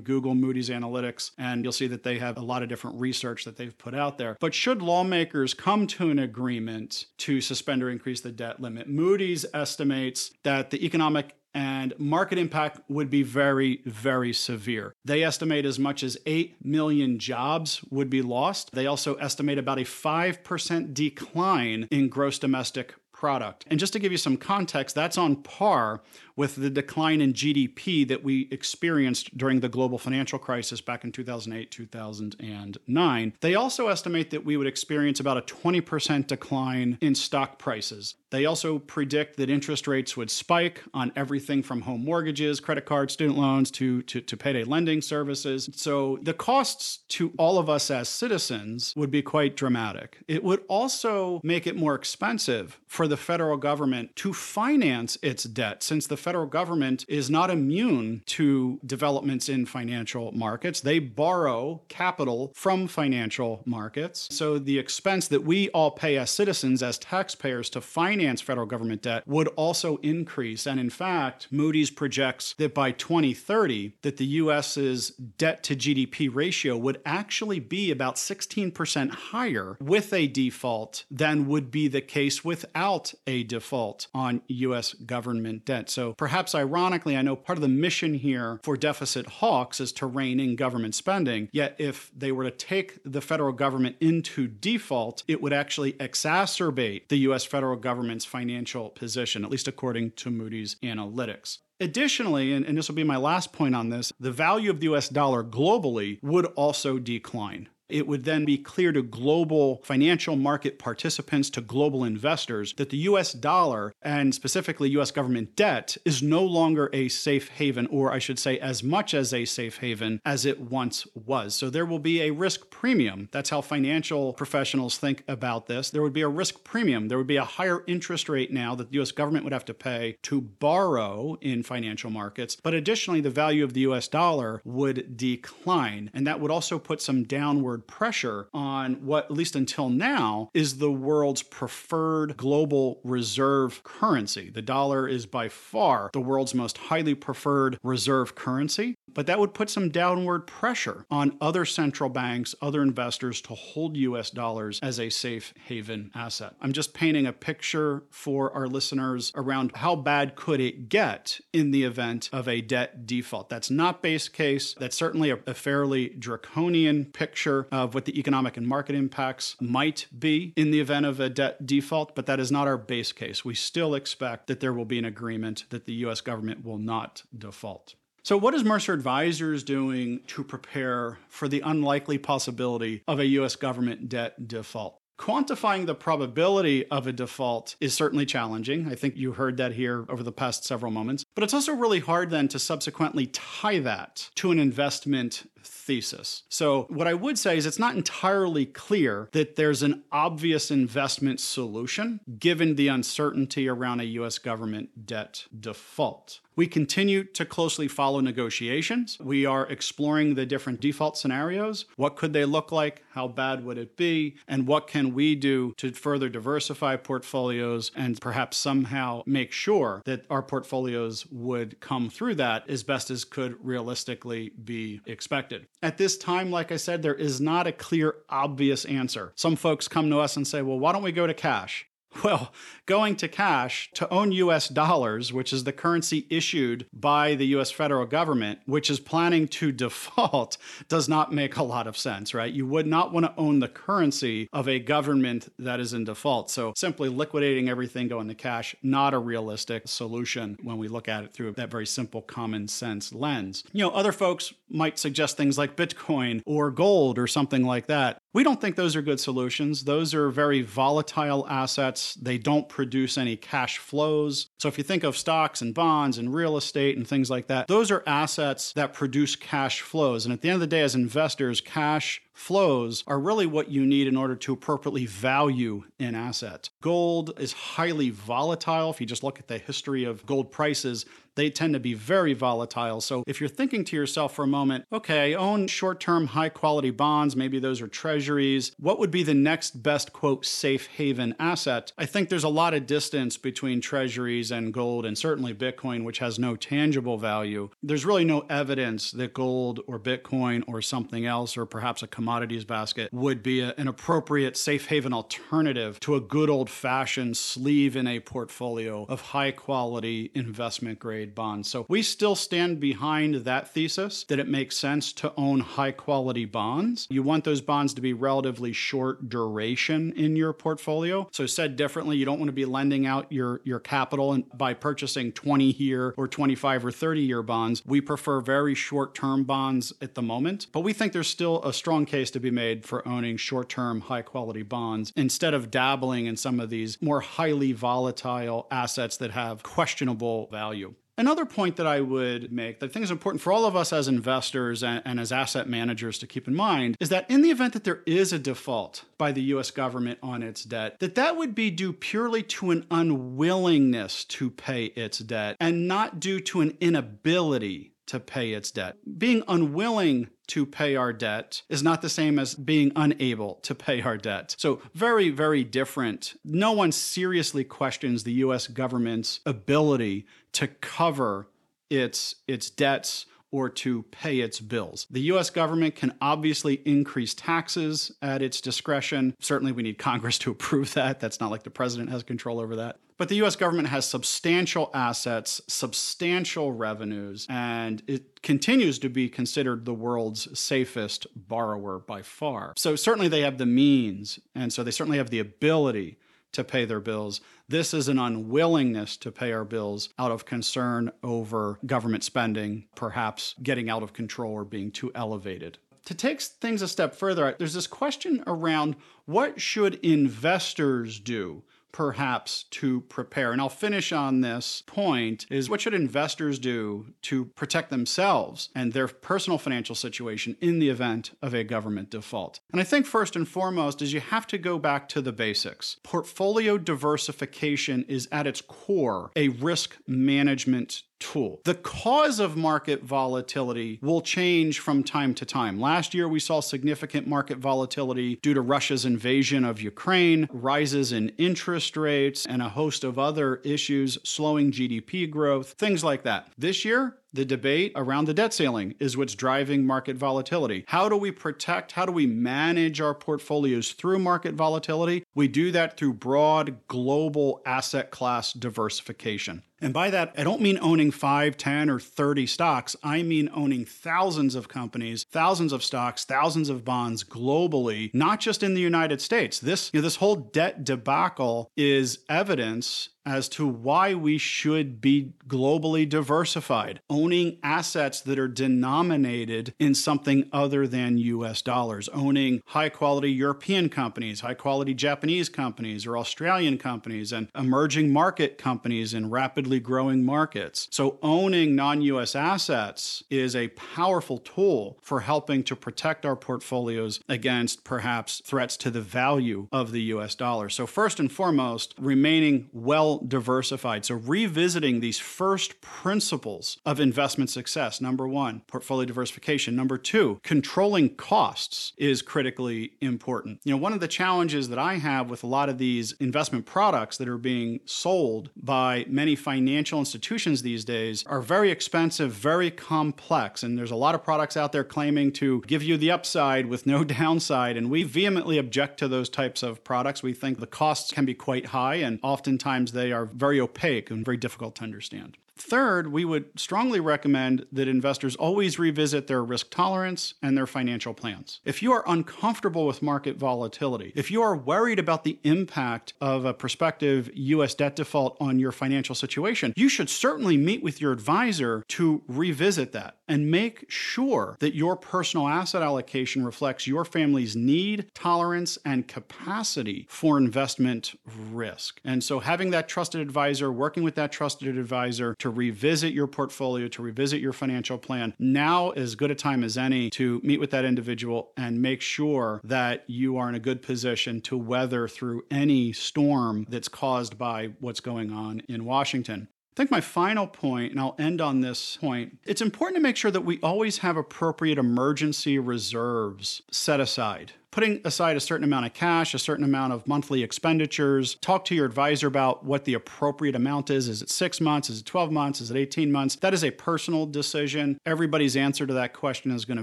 Google 0.00 0.34
Moody's 0.34 0.68
Analytics, 0.68 1.32
and 1.38 1.64
you'll 1.64 1.72
see 1.72 1.88
that 1.88 2.02
they 2.02 2.18
have 2.18 2.36
a 2.36 2.42
lot 2.42 2.62
of 2.62 2.68
different 2.68 3.00
research 3.00 3.44
that 3.44 3.56
they've 3.56 3.76
put 3.76 3.94
out 3.94 4.18
there. 4.18 4.36
But 4.38 4.54
should 4.54 4.82
lawmakers 4.82 5.54
come 5.54 5.86
to 5.88 6.10
an 6.10 6.18
agreement 6.18 7.06
to 7.18 7.40
suspend 7.40 7.82
or 7.82 7.90
increase 7.90 8.20
the 8.20 8.32
debt 8.32 8.60
limit, 8.60 8.88
Moody's 8.88 9.46
estimates 9.54 10.32
that 10.42 10.70
the 10.70 10.84
economic 10.84 11.34
and 11.58 11.92
market 11.98 12.38
impact 12.38 12.78
would 12.88 13.10
be 13.10 13.24
very, 13.24 13.80
very 13.84 14.32
severe. 14.32 14.94
They 15.04 15.24
estimate 15.24 15.64
as 15.64 15.76
much 15.76 16.04
as 16.04 16.16
8 16.24 16.64
million 16.64 17.18
jobs 17.18 17.80
would 17.90 18.08
be 18.08 18.22
lost. 18.22 18.70
They 18.70 18.86
also 18.86 19.16
estimate 19.16 19.58
about 19.58 19.80
a 19.80 19.82
5% 19.82 20.94
decline 20.94 21.88
in 21.90 22.10
gross 22.10 22.38
domestic 22.38 22.94
product. 23.12 23.64
And 23.66 23.80
just 23.80 23.92
to 23.94 23.98
give 23.98 24.12
you 24.12 24.18
some 24.18 24.36
context, 24.36 24.94
that's 24.94 25.18
on 25.18 25.34
par 25.34 26.00
with 26.38 26.54
the 26.54 26.70
decline 26.70 27.20
in 27.20 27.32
GDP 27.32 28.06
that 28.06 28.22
we 28.22 28.46
experienced 28.52 29.36
during 29.36 29.58
the 29.58 29.68
global 29.68 29.98
financial 29.98 30.38
crisis 30.38 30.80
back 30.80 31.02
in 31.02 31.10
2008, 31.10 31.68
2009. 31.68 33.32
They 33.40 33.56
also 33.56 33.88
estimate 33.88 34.30
that 34.30 34.44
we 34.44 34.56
would 34.56 34.68
experience 34.68 35.18
about 35.18 35.36
a 35.36 35.42
20% 35.42 36.28
decline 36.28 36.96
in 37.00 37.16
stock 37.16 37.58
prices. 37.58 38.14
They 38.30 38.44
also 38.44 38.78
predict 38.78 39.36
that 39.38 39.50
interest 39.50 39.88
rates 39.88 40.16
would 40.16 40.30
spike 40.30 40.82
on 40.94 41.12
everything 41.16 41.62
from 41.62 41.80
home 41.80 42.04
mortgages, 42.04 42.60
credit 42.60 42.84
cards, 42.84 43.14
student 43.14 43.38
loans 43.38 43.70
to, 43.72 44.02
to, 44.02 44.20
to 44.20 44.36
payday 44.36 44.64
lending 44.64 45.00
services. 45.00 45.68
So 45.74 46.18
the 46.22 46.34
costs 46.34 46.98
to 47.08 47.32
all 47.38 47.58
of 47.58 47.68
us 47.68 47.90
as 47.90 48.08
citizens 48.08 48.92
would 48.96 49.10
be 49.10 49.22
quite 49.22 49.56
dramatic. 49.56 50.18
It 50.28 50.44
would 50.44 50.62
also 50.68 51.40
make 51.42 51.66
it 51.66 51.74
more 51.74 51.94
expensive 51.94 52.78
for 52.86 53.08
the 53.08 53.16
federal 53.16 53.56
government 53.56 54.14
to 54.16 54.32
finance 54.32 55.18
its 55.22 55.44
debt 55.44 55.82
since 55.82 56.06
the 56.06 56.16
federal 56.28 56.44
government 56.44 57.06
is 57.08 57.30
not 57.30 57.50
immune 57.50 58.20
to 58.26 58.78
developments 58.84 59.48
in 59.48 59.64
financial 59.64 60.30
markets. 60.32 60.82
They 60.82 60.98
borrow 60.98 61.80
capital 61.88 62.52
from 62.54 62.86
financial 62.86 63.62
markets. 63.64 64.28
So 64.30 64.58
the 64.58 64.78
expense 64.78 65.26
that 65.28 65.42
we 65.42 65.70
all 65.70 65.90
pay 65.90 66.18
as 66.18 66.28
citizens, 66.28 66.82
as 66.82 66.98
taxpayers, 66.98 67.70
to 67.70 67.80
finance 67.80 68.42
federal 68.42 68.66
government 68.66 69.00
debt 69.00 69.22
would 69.26 69.48
also 69.56 69.96
increase. 70.02 70.66
And 70.66 70.78
in 70.78 70.90
fact, 70.90 71.48
Moody's 71.50 71.90
projects 71.90 72.54
that 72.58 72.74
by 72.74 72.90
2030, 72.92 73.94
that 74.02 74.18
the 74.18 74.26
US's 74.26 75.08
debt 75.38 75.62
to 75.62 75.74
GDP 75.74 76.28
ratio 76.30 76.76
would 76.76 77.00
actually 77.06 77.58
be 77.58 77.90
about 77.90 78.16
16% 78.16 79.10
higher 79.12 79.78
with 79.80 80.12
a 80.12 80.26
default 80.26 81.06
than 81.10 81.48
would 81.48 81.70
be 81.70 81.88
the 81.88 82.02
case 82.02 82.44
without 82.44 83.14
a 83.26 83.44
default 83.44 84.08
on 84.12 84.42
US 84.48 84.92
government 84.92 85.64
debt. 85.64 85.88
So 85.88 86.12
Perhaps 86.18 86.52
ironically, 86.54 87.16
I 87.16 87.22
know 87.22 87.36
part 87.36 87.56
of 87.56 87.62
the 87.62 87.68
mission 87.68 88.12
here 88.12 88.58
for 88.64 88.76
deficit 88.76 89.26
hawks 89.26 89.80
is 89.80 89.92
to 89.92 90.06
rein 90.06 90.40
in 90.40 90.56
government 90.56 90.96
spending. 90.96 91.48
Yet, 91.52 91.76
if 91.78 92.10
they 92.14 92.32
were 92.32 92.42
to 92.44 92.50
take 92.50 92.98
the 93.04 93.20
federal 93.20 93.52
government 93.52 93.96
into 94.00 94.48
default, 94.48 95.22
it 95.28 95.40
would 95.40 95.52
actually 95.52 95.92
exacerbate 95.94 97.08
the 97.08 97.18
US 97.18 97.44
federal 97.44 97.76
government's 97.76 98.24
financial 98.24 98.90
position, 98.90 99.44
at 99.44 99.50
least 99.50 99.68
according 99.68 100.10
to 100.12 100.30
Moody's 100.30 100.74
Analytics. 100.82 101.58
Additionally, 101.80 102.52
and, 102.52 102.66
and, 102.66 102.76
this 102.76 102.88
will 102.88 102.96
be 102.96 103.04
my 103.04 103.16
last 103.16 103.52
point 103.52 103.76
on 103.76 103.88
this, 103.88 104.12
the 104.18 104.32
value 104.32 104.68
of 104.70 104.80
the 104.80 104.92
US 104.92 105.08
dollar 105.08 105.44
globally 105.44 106.18
would 106.22 106.46
also 106.46 106.98
decline. 106.98 107.68
It 107.88 108.06
would 108.06 108.24
then 108.24 108.44
be 108.44 108.58
clear 108.58 108.92
to 108.92 109.02
global 109.02 109.80
financial 109.82 110.36
market 110.36 110.78
participants, 110.78 111.50
to 111.50 111.60
global 111.60 112.04
investors, 112.04 112.74
that 112.74 112.90
the 112.90 112.98
US 112.98 113.32
dollar 113.32 113.92
and 114.02 114.34
specifically 114.34 114.90
US 114.90 115.10
government 115.10 115.56
debt 115.56 115.96
is 116.04 116.22
no 116.22 116.44
longer 116.44 116.90
a 116.92 117.08
safe 117.08 117.48
haven, 117.48 117.86
or 117.86 118.12
I 118.12 118.18
should 118.18 118.38
say, 118.38 118.58
as 118.58 118.82
much 118.82 119.14
as 119.14 119.32
a 119.32 119.44
safe 119.44 119.78
haven 119.78 120.20
as 120.24 120.44
it 120.44 120.60
once 120.60 121.06
was. 121.14 121.54
So 121.54 121.70
there 121.70 121.86
will 121.86 121.98
be 121.98 122.22
a 122.22 122.30
risk 122.30 122.70
premium. 122.70 123.28
That's 123.32 123.50
how 123.50 123.60
financial 123.60 124.32
professionals 124.34 124.98
think 124.98 125.24
about 125.26 125.66
this. 125.66 125.90
There 125.90 126.02
would 126.02 126.12
be 126.12 126.22
a 126.22 126.28
risk 126.28 126.64
premium. 126.64 127.08
There 127.08 127.18
would 127.18 127.26
be 127.26 127.36
a 127.36 127.44
higher 127.44 127.84
interest 127.86 128.28
rate 128.28 128.52
now 128.52 128.74
that 128.74 128.90
the 128.90 129.00
US 129.00 129.12
government 129.12 129.44
would 129.44 129.52
have 129.52 129.64
to 129.66 129.74
pay 129.74 130.16
to 130.22 130.40
borrow 130.40 131.38
in 131.40 131.62
financial 131.62 132.10
markets. 132.10 132.56
But 132.62 132.74
additionally, 132.74 133.20
the 133.20 133.30
value 133.30 133.64
of 133.64 133.72
the 133.72 133.80
US 133.80 134.08
dollar 134.08 134.60
would 134.64 135.16
decline. 135.16 136.10
And 136.12 136.26
that 136.26 136.40
would 136.40 136.50
also 136.50 136.78
put 136.78 137.00
some 137.00 137.24
downward 137.24 137.77
pressure 137.86 138.48
on 138.52 139.04
what, 139.04 139.26
at 139.26 139.30
least 139.32 139.56
until 139.56 139.88
now, 139.88 140.50
is 140.54 140.78
the 140.78 140.90
world's 140.90 141.42
preferred 141.42 142.36
global 142.36 143.00
reserve 143.04 143.82
currency. 143.82 144.50
The 144.50 144.62
dollar 144.62 145.06
is 145.06 145.26
by 145.26 145.48
far 145.48 146.10
the 146.12 146.20
world's 146.20 146.54
most 146.54 146.78
highly 146.78 147.14
preferred 147.14 147.78
reserve 147.82 148.34
currency, 148.34 148.94
but 149.14 149.26
that 149.26 149.38
would 149.38 149.54
put 149.54 149.70
some 149.70 149.90
downward 149.90 150.46
pressure 150.46 151.04
on 151.10 151.36
other 151.40 151.64
central 151.64 152.10
banks, 152.10 152.54
other 152.60 152.82
investors 152.82 153.40
to 153.42 153.54
hold 153.54 153.96
US 153.96 154.30
dollars 154.30 154.80
as 154.82 154.98
a 154.98 155.10
safe 155.10 155.54
haven 155.66 156.10
asset. 156.14 156.54
I'm 156.60 156.72
just 156.72 156.94
painting 156.94 157.26
a 157.26 157.32
picture 157.32 158.04
for 158.10 158.52
our 158.52 158.66
listeners 158.66 159.32
around 159.34 159.72
how 159.76 159.96
bad 159.96 160.36
could 160.36 160.60
it 160.60 160.88
get 160.88 161.40
in 161.52 161.70
the 161.70 161.84
event 161.84 162.28
of 162.32 162.48
a 162.48 162.60
debt 162.60 163.06
default. 163.06 163.48
That's 163.48 163.70
not 163.70 164.02
base 164.02 164.28
case. 164.28 164.74
That's 164.78 164.96
certainly 164.96 165.30
a, 165.30 165.38
a 165.46 165.54
fairly 165.54 166.08
draconian 166.10 167.06
picture 167.06 167.66
of 167.72 167.94
what 167.94 168.04
the 168.04 168.18
economic 168.18 168.56
and 168.56 168.66
market 168.66 168.94
impacts 168.94 169.56
might 169.60 170.06
be 170.16 170.52
in 170.56 170.70
the 170.70 170.80
event 170.80 171.06
of 171.06 171.20
a 171.20 171.28
debt 171.28 171.66
default, 171.66 172.14
but 172.14 172.26
that 172.26 172.40
is 172.40 172.50
not 172.50 172.66
our 172.66 172.78
base 172.78 173.12
case. 173.12 173.44
We 173.44 173.54
still 173.54 173.94
expect 173.94 174.46
that 174.46 174.60
there 174.60 174.72
will 174.72 174.84
be 174.84 174.98
an 174.98 175.04
agreement 175.04 175.64
that 175.70 175.86
the 175.86 175.94
US 175.94 176.20
government 176.20 176.64
will 176.64 176.78
not 176.78 177.22
default. 177.36 177.94
So, 178.22 178.36
what 178.36 178.54
is 178.54 178.64
Mercer 178.64 178.92
Advisors 178.92 179.62
doing 179.62 180.20
to 180.26 180.44
prepare 180.44 181.18
for 181.28 181.48
the 181.48 181.60
unlikely 181.60 182.18
possibility 182.18 183.02
of 183.06 183.20
a 183.20 183.26
US 183.26 183.56
government 183.56 184.08
debt 184.08 184.48
default? 184.48 184.98
Quantifying 185.18 185.86
the 185.86 185.96
probability 185.96 186.86
of 186.90 187.08
a 187.08 187.12
default 187.12 187.74
is 187.80 187.92
certainly 187.92 188.24
challenging. 188.24 188.86
I 188.86 188.94
think 188.94 189.16
you 189.16 189.32
heard 189.32 189.56
that 189.56 189.72
here 189.72 190.04
over 190.08 190.22
the 190.22 190.30
past 190.30 190.64
several 190.64 190.92
moments. 190.92 191.24
But 191.34 191.42
it's 191.42 191.54
also 191.54 191.74
really 191.74 191.98
hard 191.98 192.30
then 192.30 192.46
to 192.48 192.58
subsequently 192.58 193.26
tie 193.26 193.80
that 193.80 194.30
to 194.36 194.52
an 194.52 194.60
investment 194.60 195.50
thesis. 195.68 196.42
So, 196.48 196.86
what 196.90 197.06
I 197.06 197.14
would 197.14 197.38
say 197.38 197.56
is 197.56 197.66
it's 197.66 197.78
not 197.78 197.96
entirely 197.96 198.66
clear 198.66 199.28
that 199.32 199.56
there's 199.56 199.82
an 199.82 200.04
obvious 200.10 200.70
investment 200.70 201.40
solution 201.40 202.20
given 202.38 202.74
the 202.74 202.88
uncertainty 202.88 203.68
around 203.68 204.00
a 204.00 204.04
US 204.04 204.38
government 204.38 205.06
debt 205.06 205.46
default. 205.58 206.40
We 206.58 206.66
continue 206.66 207.22
to 207.22 207.44
closely 207.44 207.86
follow 207.86 208.18
negotiations. 208.18 209.16
We 209.20 209.46
are 209.46 209.68
exploring 209.68 210.34
the 210.34 210.44
different 210.44 210.80
default 210.80 211.16
scenarios. 211.16 211.84
What 211.94 212.16
could 212.16 212.32
they 212.32 212.44
look 212.44 212.72
like? 212.72 213.04
How 213.12 213.28
bad 213.28 213.64
would 213.64 213.78
it 213.78 213.96
be? 213.96 214.34
And 214.48 214.66
what 214.66 214.88
can 214.88 215.14
we 215.14 215.36
do 215.36 215.72
to 215.76 215.92
further 215.92 216.28
diversify 216.28 216.96
portfolios 216.96 217.92
and 217.94 218.20
perhaps 218.20 218.56
somehow 218.56 219.22
make 219.24 219.52
sure 219.52 220.02
that 220.04 220.24
our 220.28 220.42
portfolios 220.42 221.26
would 221.26 221.78
come 221.78 222.10
through 222.10 222.34
that 222.34 222.68
as 222.68 222.82
best 222.82 223.08
as 223.08 223.24
could 223.24 223.64
realistically 223.64 224.50
be 224.64 225.00
expected? 225.06 225.57
At 225.82 225.98
this 225.98 226.16
time, 226.16 226.50
like 226.50 226.72
I 226.72 226.76
said, 226.76 227.02
there 227.02 227.14
is 227.14 227.40
not 227.40 227.66
a 227.66 227.72
clear, 227.72 228.14
obvious 228.28 228.84
answer. 228.84 229.32
Some 229.36 229.56
folks 229.56 229.88
come 229.88 230.10
to 230.10 230.18
us 230.18 230.36
and 230.36 230.46
say, 230.46 230.62
well, 230.62 230.78
why 230.78 230.92
don't 230.92 231.02
we 231.02 231.12
go 231.12 231.26
to 231.26 231.34
cash? 231.34 231.86
Well, 232.24 232.52
going 232.86 233.16
to 233.16 233.28
cash 233.28 233.90
to 233.94 234.08
own 234.12 234.32
US 234.32 234.68
dollars, 234.68 235.32
which 235.32 235.52
is 235.52 235.64
the 235.64 235.72
currency 235.72 236.26
issued 236.30 236.86
by 236.92 237.34
the 237.34 237.46
US 237.58 237.70
federal 237.70 238.06
government, 238.06 238.60
which 238.66 238.90
is 238.90 238.98
planning 238.98 239.46
to 239.48 239.72
default, 239.86 240.56
does 240.88 241.08
not 241.08 241.32
make 241.32 241.56
a 241.56 241.62
lot 241.62 241.86
of 241.86 241.96
sense, 241.96 242.34
right? 242.34 242.52
You 242.52 242.66
would 242.66 242.86
not 242.86 243.12
want 243.12 243.26
to 243.26 243.34
own 243.36 243.60
the 243.60 243.68
currency 243.68 244.48
of 244.52 244.68
a 244.68 244.78
government 244.78 245.52
that 245.58 245.80
is 245.80 245.92
in 245.92 246.04
default. 246.04 246.50
So 246.50 246.72
simply 246.76 247.08
liquidating 247.08 247.68
everything 247.68 248.08
going 248.08 248.28
to 248.28 248.34
cash, 248.34 248.74
not 248.82 249.14
a 249.14 249.18
realistic 249.18 249.86
solution 249.86 250.58
when 250.62 250.78
we 250.78 250.88
look 250.88 251.08
at 251.08 251.24
it 251.24 251.32
through 251.32 251.52
that 251.52 251.70
very 251.70 251.86
simple 251.86 252.22
common 252.22 252.68
sense 252.68 253.12
lens. 253.12 253.64
You 253.72 253.84
know, 253.84 253.90
other 253.90 254.12
folks 254.12 254.52
might 254.68 254.98
suggest 254.98 255.36
things 255.36 255.56
like 255.56 255.76
Bitcoin 255.76 256.42
or 256.46 256.70
gold 256.70 257.18
or 257.18 257.26
something 257.26 257.64
like 257.64 257.86
that. 257.86 258.17
We 258.34 258.44
don't 258.44 258.60
think 258.60 258.76
those 258.76 258.94
are 258.94 259.02
good 259.02 259.20
solutions. 259.20 259.84
Those 259.84 260.12
are 260.14 260.28
very 260.28 260.60
volatile 260.60 261.46
assets. 261.48 262.14
They 262.14 262.36
don't 262.36 262.68
produce 262.68 263.16
any 263.16 263.36
cash 263.36 263.78
flows. 263.78 264.48
So 264.58 264.68
if 264.68 264.76
you 264.76 264.84
think 264.84 265.02
of 265.02 265.16
stocks 265.16 265.62
and 265.62 265.74
bonds 265.74 266.18
and 266.18 266.34
real 266.34 266.56
estate 266.56 266.96
and 266.96 267.08
things 267.08 267.30
like 267.30 267.46
that, 267.46 267.68
those 267.68 267.90
are 267.90 268.02
assets 268.06 268.72
that 268.74 268.92
produce 268.92 269.34
cash 269.34 269.80
flows. 269.80 270.26
And 270.26 270.32
at 270.32 270.42
the 270.42 270.50
end 270.50 270.56
of 270.56 270.60
the 270.60 270.66
day, 270.66 270.82
as 270.82 270.94
investors, 270.94 271.62
cash 271.62 272.20
flows 272.34 273.02
are 273.06 273.18
really 273.18 273.46
what 273.46 273.70
you 273.70 273.84
need 273.84 274.06
in 274.06 274.16
order 274.16 274.36
to 274.36 274.52
appropriately 274.52 275.06
value 275.06 275.84
an 275.98 276.14
asset. 276.14 276.70
Gold 276.80 277.32
is 277.38 277.52
highly 277.52 278.10
volatile. 278.10 278.90
If 278.90 279.00
you 279.00 279.06
just 279.06 279.24
look 279.24 279.40
at 279.40 279.48
the 279.48 279.58
history 279.58 280.04
of 280.04 280.24
gold 280.24 280.52
prices, 280.52 281.04
they 281.38 281.50
tend 281.50 281.74
to 281.74 281.80
be 281.80 281.94
very 281.94 282.34
volatile. 282.34 283.00
So 283.00 283.22
if 283.26 283.40
you're 283.40 283.48
thinking 283.48 283.84
to 283.84 283.96
yourself 283.96 284.34
for 284.34 284.42
a 284.42 284.48
moment, 284.48 284.84
okay, 284.92 285.34
I 285.34 285.38
own 285.38 285.68
short 285.68 286.00
term, 286.00 286.26
high 286.26 286.48
quality 286.48 286.90
bonds, 286.90 287.36
maybe 287.36 287.58
those 287.58 287.80
are 287.80 287.88
treasuries, 287.88 288.72
what 288.78 288.98
would 288.98 289.10
be 289.10 289.22
the 289.22 289.34
next 289.34 289.82
best, 289.82 290.12
quote, 290.12 290.44
safe 290.44 290.86
haven 290.88 291.34
asset? 291.38 291.92
I 291.96 292.06
think 292.06 292.28
there's 292.28 292.44
a 292.44 292.48
lot 292.48 292.74
of 292.74 292.86
distance 292.86 293.36
between 293.36 293.80
treasuries 293.80 294.50
and 294.50 294.74
gold 294.74 295.06
and 295.06 295.16
certainly 295.16 295.54
Bitcoin, 295.54 296.04
which 296.04 296.18
has 296.18 296.38
no 296.38 296.56
tangible 296.56 297.18
value. 297.18 297.70
There's 297.82 298.04
really 298.04 298.24
no 298.24 298.40
evidence 298.50 299.12
that 299.12 299.32
gold 299.32 299.80
or 299.86 299.98
Bitcoin 299.98 300.64
or 300.66 300.82
something 300.82 301.24
else, 301.24 301.56
or 301.56 301.66
perhaps 301.66 302.02
a 302.02 302.08
commodities 302.08 302.64
basket, 302.64 303.12
would 303.12 303.42
be 303.42 303.60
a, 303.60 303.74
an 303.78 303.86
appropriate 303.86 304.56
safe 304.56 304.86
haven 304.86 305.12
alternative 305.12 306.00
to 306.00 306.16
a 306.16 306.20
good 306.20 306.50
old 306.50 306.68
fashioned 306.68 307.36
sleeve 307.36 307.96
in 307.96 308.06
a 308.06 308.18
portfolio 308.20 309.06
of 309.08 309.20
high 309.20 309.52
quality 309.52 310.32
investment 310.34 310.98
grade 310.98 311.27
bonds. 311.34 311.68
So 311.68 311.86
we 311.88 312.02
still 312.02 312.34
stand 312.34 312.80
behind 312.80 313.36
that 313.36 313.72
thesis 313.72 314.24
that 314.24 314.38
it 314.38 314.48
makes 314.48 314.76
sense 314.76 315.12
to 315.14 315.32
own 315.36 315.60
high 315.60 315.92
quality 315.92 316.44
bonds. 316.44 317.06
You 317.10 317.22
want 317.22 317.44
those 317.44 317.60
bonds 317.60 317.94
to 317.94 318.00
be 318.00 318.12
relatively 318.12 318.72
short 318.72 319.28
duration 319.28 320.12
in 320.12 320.36
your 320.36 320.52
portfolio. 320.52 321.28
So 321.32 321.46
said 321.46 321.76
differently, 321.76 322.16
you 322.16 322.24
don't 322.24 322.38
want 322.38 322.48
to 322.48 322.52
be 322.52 322.64
lending 322.64 323.06
out 323.06 323.30
your, 323.32 323.60
your 323.64 323.80
capital 323.80 324.32
and 324.32 324.44
by 324.56 324.74
purchasing 324.74 325.32
20 325.32 325.72
year 325.72 326.14
or 326.16 326.28
25 326.28 326.86
or 326.86 326.92
30 326.92 327.20
year 327.20 327.42
bonds. 327.42 327.82
We 327.84 328.00
prefer 328.00 328.40
very 328.40 328.74
short 328.74 329.14
term 329.14 329.44
bonds 329.44 329.92
at 330.00 330.14
the 330.14 330.22
moment, 330.22 330.66
but 330.72 330.80
we 330.80 330.92
think 330.92 331.12
there's 331.12 331.28
still 331.28 331.62
a 331.64 331.72
strong 331.72 332.06
case 332.06 332.30
to 332.32 332.40
be 332.40 332.50
made 332.50 332.84
for 332.84 333.06
owning 333.06 333.36
short 333.36 333.68
term, 333.68 334.02
high 334.02 334.22
quality 334.22 334.62
bonds 334.62 335.12
instead 335.16 335.54
of 335.54 335.70
dabbling 335.70 336.26
in 336.26 336.36
some 336.36 336.60
of 336.60 336.70
these 336.70 337.00
more 337.02 337.20
highly 337.20 337.72
volatile 337.72 338.66
assets 338.70 339.16
that 339.16 339.32
have 339.32 339.62
questionable 339.62 340.48
value. 340.50 340.94
Another 341.18 341.44
point 341.44 341.74
that 341.76 341.86
I 341.86 342.00
would 342.00 342.52
make 342.52 342.78
that 342.78 342.90
I 342.90 342.92
think 342.92 343.02
is 343.02 343.10
important 343.10 343.42
for 343.42 343.52
all 343.52 343.64
of 343.64 343.74
us 343.74 343.92
as 343.92 344.06
investors 344.06 344.84
and, 344.84 345.02
and, 345.04 345.18
as 345.18 345.32
asset 345.32 345.68
managers 345.68 346.16
to 346.20 346.28
keep 346.28 346.46
in 346.46 346.54
mind 346.54 346.96
is 347.00 347.08
that 347.08 347.28
in 347.28 347.42
the 347.42 347.50
event 347.50 347.72
that 347.72 347.82
there 347.82 348.02
is 348.06 348.32
a 348.32 348.38
default 348.38 349.04
by 349.18 349.32
the 349.32 349.42
US 349.54 349.72
government 349.72 350.20
on 350.22 350.44
its 350.44 350.62
debt, 350.62 351.00
that 351.00 351.16
that 351.16 351.36
would 351.36 351.56
be 351.56 351.72
due 351.72 351.92
purely 351.92 352.44
to 352.44 352.70
an 352.70 352.86
unwillingness 352.88 354.24
to 354.26 354.48
pay 354.48 354.86
its 354.86 355.18
debt 355.18 355.56
and 355.58 355.88
not 355.88 356.20
due 356.20 356.38
to 356.38 356.60
an 356.60 356.78
inability 356.80 357.94
to 358.08 358.18
pay 358.18 358.52
its 358.52 358.70
debt. 358.70 358.96
Being 359.18 359.42
unwilling 359.48 360.28
to 360.48 360.66
pay 360.66 360.96
our 360.96 361.12
debt 361.12 361.62
is 361.68 361.82
not 361.82 362.02
the 362.02 362.08
same 362.08 362.38
as 362.38 362.54
being 362.54 362.90
unable 362.96 363.56
to 363.62 363.74
pay 363.74 364.02
our 364.02 364.16
debt. 364.16 364.56
So, 364.58 364.80
very, 364.94 365.28
very 365.28 365.62
different. 365.62 366.34
No 366.44 366.72
one 366.72 366.90
seriously 366.90 367.64
questions 367.64 368.24
the 368.24 368.32
US 368.44 368.66
government's 368.66 369.40
ability 369.46 370.26
to 370.52 370.68
cover 370.68 371.48
its, 371.90 372.36
its 372.46 372.70
debts 372.70 373.26
or 373.50 373.68
to 373.68 374.02
pay 374.04 374.40
its 374.40 374.60
bills. 374.60 375.06
The 375.10 375.20
US 375.32 375.50
government 375.50 375.94
can 375.94 376.14
obviously 376.20 376.74
increase 376.84 377.34
taxes 377.34 378.12
at 378.22 378.42
its 378.42 378.60
discretion. 378.60 379.34
Certainly, 379.40 379.72
we 379.72 379.82
need 379.82 379.98
Congress 380.08 380.38
to 380.38 380.50
approve 380.50 380.94
that. 380.94 381.20
That's 381.20 381.40
not 381.40 381.50
like 381.50 381.62
the 381.62 381.70
president 381.70 382.10
has 382.10 382.22
control 382.22 382.60
over 382.60 382.76
that. 382.76 382.98
But 383.16 383.28
the 383.28 383.42
US 383.42 383.56
government 383.56 383.88
has 383.88 384.06
substantial 384.06 384.90
assets, 384.94 385.60
substantial 385.66 386.72
revenues, 386.72 387.46
and 387.50 388.00
it 388.06 388.42
continues 388.42 389.00
to 389.00 389.08
be 389.08 389.28
considered 389.28 389.84
the 389.84 389.94
world's 389.94 390.56
safest 390.58 391.26
borrower 391.34 391.98
by 391.98 392.22
far. 392.22 392.74
So, 392.76 392.94
certainly, 392.94 393.28
they 393.28 393.40
have 393.40 393.58
the 393.58 393.66
means, 393.66 394.38
and 394.54 394.72
so 394.72 394.84
they 394.84 394.92
certainly 394.92 395.18
have 395.18 395.30
the 395.30 395.40
ability 395.40 396.18
to 396.58 396.64
pay 396.64 396.84
their 396.84 397.00
bills. 397.00 397.40
This 397.68 397.94
is 397.94 398.08
an 398.08 398.18
unwillingness 398.18 399.16
to 399.18 399.32
pay 399.32 399.52
our 399.52 399.64
bills 399.64 400.10
out 400.18 400.32
of 400.32 400.44
concern 400.44 401.10
over 401.22 401.78
government 401.86 402.24
spending, 402.24 402.86
perhaps 402.94 403.54
getting 403.62 403.88
out 403.88 404.02
of 404.02 404.12
control 404.12 404.52
or 404.52 404.64
being 404.64 404.90
too 404.90 405.10
elevated. 405.14 405.78
To 406.06 406.14
take 406.14 406.40
things 406.40 406.82
a 406.82 406.88
step 406.88 407.14
further, 407.14 407.54
there's 407.58 407.74
this 407.74 407.86
question 407.86 408.42
around 408.46 408.96
what 409.26 409.60
should 409.60 409.96
investors 409.96 411.20
do 411.20 411.62
perhaps 411.92 412.64
to 412.64 413.00
prepare. 413.02 413.52
And 413.52 413.60
I'll 413.60 413.68
finish 413.68 414.12
on 414.12 414.40
this 414.40 414.82
point 414.86 415.46
is 415.50 415.70
what 415.70 415.80
should 415.80 415.94
investors 415.94 416.58
do 416.58 417.06
to 417.22 417.46
protect 417.46 417.90
themselves 417.90 418.68
and 418.74 418.92
their 418.92 419.08
personal 419.08 419.58
financial 419.58 419.94
situation 419.94 420.56
in 420.60 420.78
the 420.78 420.88
event 420.88 421.36
of 421.42 421.54
a 421.54 421.64
government 421.64 422.10
default? 422.10 422.60
And 422.72 422.80
I 422.80 422.84
think 422.84 423.06
first 423.06 423.36
and 423.36 423.48
foremost 423.48 424.02
is 424.02 424.12
you 424.12 424.20
have 424.20 424.46
to 424.48 424.58
go 424.58 424.78
back 424.78 425.08
to 425.10 425.20
the 425.20 425.32
basics. 425.32 425.96
Portfolio 426.02 426.78
diversification 426.78 428.04
is 428.08 428.28
at 428.30 428.46
its 428.46 428.60
core 428.60 429.30
a 429.34 429.48
risk 429.48 429.96
management 430.06 431.02
tool. 431.18 431.60
The 431.64 431.74
cause 431.74 432.40
of 432.40 432.56
market 432.56 433.02
volatility 433.02 433.98
will 434.02 434.20
change 434.20 434.80
from 434.80 435.02
time 435.02 435.34
to 435.34 435.44
time. 435.44 435.80
Last 435.80 436.14
year, 436.14 436.28
we 436.28 436.40
saw 436.40 436.60
significant 436.60 437.26
market 437.26 437.58
volatility 437.58 438.36
due 438.36 438.54
to 438.54 438.60
Russia's 438.60 439.04
invasion 439.04 439.64
of 439.64 439.80
Ukraine, 439.80 440.48
rises 440.52 441.12
in 441.12 441.30
interest 441.38 441.96
rates, 441.96 442.46
and 442.46 442.62
a 442.62 442.68
host 442.68 443.04
of 443.04 443.18
other 443.18 443.56
issues, 443.56 444.18
slowing 444.24 444.72
GDP 444.72 445.28
growth, 445.28 445.72
things 445.72 446.04
like 446.04 446.22
that. 446.24 446.48
This 446.56 446.84
year, 446.84 447.16
the 447.32 447.44
debate 447.44 447.92
around 447.94 448.24
the 448.26 448.34
debt 448.34 448.54
ceiling 448.54 448.94
is 448.98 449.16
what's 449.16 449.34
driving 449.34 449.86
market 449.86 450.16
volatility. 450.16 450.84
How 450.88 451.08
do 451.08 451.16
we 451.16 451.30
protect, 451.30 451.92
how 451.92 452.06
do 452.06 452.12
we 452.12 452.26
manage 452.26 453.00
our 453.00 453.14
portfolios 453.14 453.92
through 453.92 454.18
market 454.18 454.54
volatility? 454.54 455.24
We 455.34 455.48
do 455.48 455.70
that 455.72 455.96
through 455.96 456.14
broad 456.14 456.86
global 456.88 457.60
asset 457.66 458.10
class 458.10 458.52
diversification. 458.52 459.62
And 459.80 459.94
by 459.94 460.10
that, 460.10 460.34
I 460.36 460.42
don't 460.42 460.60
mean 460.60 460.78
owning 460.80 461.12
5, 461.12 461.56
10, 461.56 461.88
or 461.88 462.00
30 462.00 462.46
stocks. 462.46 462.96
I 463.02 463.22
mean 463.22 463.48
owning 463.54 463.84
thousands 463.84 464.54
of 464.56 464.68
companies, 464.68 465.24
thousands 465.30 465.72
of 465.72 465.84
stocks, 465.84 466.24
thousands 466.24 466.68
of 466.68 466.84
bonds 466.84 467.22
globally, 467.22 468.12
not 468.12 468.40
just 468.40 468.62
in 468.62 468.74
the 468.74 468.80
United 468.80 469.20
States. 469.20 469.60
This, 469.60 469.90
you 469.92 470.00
know, 470.00 470.04
this 470.04 470.16
whole 470.16 470.34
debt 470.34 470.84
debacle 470.84 471.70
is 471.76 472.18
evidence 472.28 473.10
as 473.28 473.48
to 473.50 473.66
why 473.66 474.14
we 474.14 474.38
should 474.38 475.00
be 475.02 475.32
globally 475.46 476.08
diversified, 476.08 477.00
owning 477.10 477.58
assets 477.62 478.22
that 478.22 478.38
are 478.38 478.48
denominated 478.48 479.74
in 479.78 479.94
something 479.94 480.48
other 480.50 480.86
than 480.86 481.18
US 481.18 481.60
dollars, 481.60 482.08
owning 482.08 482.62
high 482.68 482.88
quality 482.88 483.30
European 483.30 483.90
companies, 483.90 484.40
high 484.40 484.54
quality 484.54 484.94
Japanese 484.94 485.50
companies 485.50 486.06
or 486.06 486.16
Australian 486.16 486.78
companies, 486.78 487.30
and 487.30 487.48
emerging 487.54 488.10
market 488.12 488.56
companies 488.56 489.12
in 489.12 489.28
rapidly 489.28 489.78
growing 489.78 490.24
markets. 490.24 490.88
So, 490.90 491.18
owning 491.22 491.76
non 491.76 492.00
US 492.00 492.34
assets 492.34 493.22
is 493.28 493.54
a 493.54 493.68
powerful 493.68 494.38
tool 494.38 494.98
for 495.02 495.20
helping 495.20 495.62
to 495.64 495.76
protect 495.76 496.24
our 496.24 496.36
portfolios 496.36 497.20
against 497.28 497.84
perhaps 497.84 498.40
threats 498.44 498.76
to 498.78 498.90
the 498.90 499.02
value 499.02 499.68
of 499.70 499.92
the 499.92 500.02
US 500.14 500.34
dollar. 500.34 500.70
So, 500.70 500.86
first 500.86 501.20
and 501.20 501.30
foremost, 501.30 501.94
remaining 501.98 502.70
well 502.72 503.17
diversified. 503.26 504.04
So, 504.04 504.14
revisiting 504.14 505.00
these 505.00 505.18
first 505.18 505.80
principles 505.80 506.78
of 506.84 507.00
investment 507.00 507.50
success 507.50 508.00
number 508.00 508.26
one, 508.28 508.62
portfolio 508.66 509.06
diversification. 509.06 509.74
Number 509.74 509.98
two, 509.98 510.40
controlling 510.42 511.14
costs 511.16 511.92
is 511.96 512.22
critically 512.22 512.92
important. 513.00 513.60
You 513.64 513.72
know, 513.72 513.78
one 513.78 513.92
of 513.92 514.00
the 514.00 514.08
challenges 514.08 514.68
that 514.68 514.78
I 514.78 514.94
have 514.94 515.30
with 515.30 515.42
a 515.42 515.46
lot 515.46 515.68
of 515.68 515.78
these 515.78 516.12
investment 516.12 516.66
products 516.66 517.16
that 517.18 517.28
are 517.28 517.38
being 517.38 517.80
sold 517.84 518.50
by 518.56 519.04
many 519.08 519.36
financial 519.36 519.98
institutions 519.98 520.62
these 520.62 520.84
days 520.84 521.24
are 521.26 521.40
very 521.40 521.70
expensive, 521.70 522.32
very 522.32 522.70
complex. 522.70 523.62
And 523.62 523.78
there's 523.78 523.90
a 523.90 523.96
lot 523.96 524.14
of 524.14 524.22
products 524.22 524.56
out 524.56 524.72
there 524.72 524.84
claiming 524.84 525.32
to 525.32 525.62
give 525.66 525.82
you 525.82 525.96
the 525.96 526.10
upside 526.10 526.66
with 526.66 526.86
no 526.86 527.04
downside. 527.18 527.76
And 527.76 527.90
we 527.90 528.02
vehemently 528.02 528.58
object 528.58 528.98
to 528.98 529.08
those 529.08 529.28
types 529.28 529.62
of 529.62 529.82
products. 529.84 530.22
We 530.22 530.34
think 530.34 530.60
the 530.60 530.66
costs 530.66 531.12
can 531.12 531.24
be 531.24 531.34
quite 531.34 531.66
high, 531.66 531.96
and 531.96 532.18
oftentimes 532.22 532.92
they 532.98 533.12
are 533.12 533.24
very 533.26 533.60
opaque 533.60 534.10
and 534.10 534.24
very 534.24 534.36
difficult 534.36 534.74
to 534.76 534.82
understand. 534.82 535.36
Third, 535.60 536.12
we 536.12 536.24
would 536.24 536.58
strongly 536.58 537.00
recommend 537.00 537.66
that 537.72 537.88
investors 537.88 538.36
always 538.36 538.78
revisit 538.78 539.26
their 539.26 539.42
risk 539.42 539.70
tolerance 539.70 540.34
and 540.42 540.56
their 540.56 540.66
financial 540.66 541.14
plans. 541.14 541.60
If 541.64 541.82
you 541.82 541.92
are 541.92 542.04
uncomfortable 542.06 542.86
with 542.86 543.02
market 543.02 543.36
volatility, 543.36 544.12
if 544.14 544.30
you 544.30 544.42
are 544.42 544.56
worried 544.56 544.98
about 544.98 545.24
the 545.24 545.38
impact 545.42 546.14
of 546.20 546.44
a 546.44 546.54
prospective 546.54 547.30
US 547.34 547.74
debt 547.74 547.96
default 547.96 548.36
on 548.40 548.58
your 548.58 548.72
financial 548.72 549.14
situation, 549.14 549.72
you 549.76 549.88
should 549.88 550.08
certainly 550.08 550.56
meet 550.56 550.82
with 550.82 551.00
your 551.00 551.12
advisor 551.12 551.84
to 551.88 552.22
revisit 552.28 552.92
that 552.92 553.16
and 553.26 553.50
make 553.50 553.84
sure 553.90 554.56
that 554.60 554.74
your 554.74 554.96
personal 554.96 555.48
asset 555.48 555.82
allocation 555.82 556.44
reflects 556.44 556.86
your 556.86 557.04
family's 557.04 557.54
need, 557.54 558.06
tolerance, 558.14 558.78
and 558.84 559.06
capacity 559.06 560.06
for 560.08 560.38
investment 560.38 561.18
risk. 561.50 562.00
And 562.04 562.24
so 562.24 562.40
having 562.40 562.70
that 562.70 562.88
trusted 562.88 563.20
advisor, 563.20 563.70
working 563.70 564.02
with 564.02 564.14
that 564.14 564.32
trusted 564.32 564.78
advisor 564.78 565.34
to 565.38 565.47
revisit 565.50 566.12
your 566.12 566.26
portfolio, 566.26 566.88
to 566.88 567.02
revisit 567.02 567.40
your 567.40 567.52
financial 567.52 567.98
plan, 567.98 568.34
now 568.38 568.92
is 568.92 569.08
as 569.08 569.14
good 569.14 569.30
a 569.30 569.34
time 569.34 569.64
as 569.64 569.78
any 569.78 570.10
to 570.10 570.40
meet 570.44 570.60
with 570.60 570.70
that 570.70 570.84
individual 570.84 571.52
and 571.56 571.80
make 571.80 572.02
sure 572.02 572.60
that 572.62 573.04
you 573.06 573.38
are 573.38 573.48
in 573.48 573.54
a 573.54 573.60
good 573.60 573.80
position 573.80 574.40
to 574.42 574.56
weather 574.56 575.08
through 575.08 575.42
any 575.50 575.92
storm 575.92 576.66
that's 576.68 576.88
caused 576.88 577.38
by 577.38 577.70
what's 577.80 578.00
going 578.00 578.30
on 578.30 578.60
in 578.68 578.84
Washington. 578.84 579.48
I 579.50 579.76
think 579.76 579.90
my 579.90 580.00
final 580.00 580.46
point, 580.46 580.90
and 580.90 581.00
I'll 581.00 581.14
end 581.18 581.40
on 581.40 581.60
this 581.60 581.96
point, 581.98 582.38
it's 582.44 582.60
important 582.60 582.96
to 582.96 583.02
make 583.02 583.16
sure 583.16 583.30
that 583.30 583.44
we 583.44 583.60
always 583.60 583.98
have 583.98 584.16
appropriate 584.16 584.76
emergency 584.76 585.58
reserves 585.58 586.62
set 586.70 586.98
aside 586.98 587.52
putting 587.70 588.00
aside 588.04 588.36
a 588.36 588.40
certain 588.40 588.64
amount 588.64 588.86
of 588.86 588.94
cash, 588.94 589.34
a 589.34 589.38
certain 589.38 589.64
amount 589.64 589.92
of 589.92 590.06
monthly 590.06 590.42
expenditures. 590.42 591.36
Talk 591.36 591.64
to 591.66 591.74
your 591.74 591.86
advisor 591.86 592.26
about 592.26 592.64
what 592.64 592.84
the 592.84 592.94
appropriate 592.94 593.54
amount 593.54 593.90
is. 593.90 594.08
Is 594.08 594.22
it 594.22 594.30
six 594.30 594.60
months? 594.60 594.90
Is 594.90 595.00
it 595.00 595.06
12 595.06 595.30
months? 595.30 595.60
Is 595.60 595.70
it 595.70 595.76
18 595.76 596.10
months? 596.10 596.36
That 596.36 596.54
is 596.54 596.64
a 596.64 596.70
personal 596.70 597.26
decision. 597.26 597.98
Everybody's 598.04 598.56
answer 598.56 598.86
to 598.86 598.94
that 598.94 599.12
question 599.12 599.50
is 599.50 599.64
going 599.64 599.76
to 599.76 599.82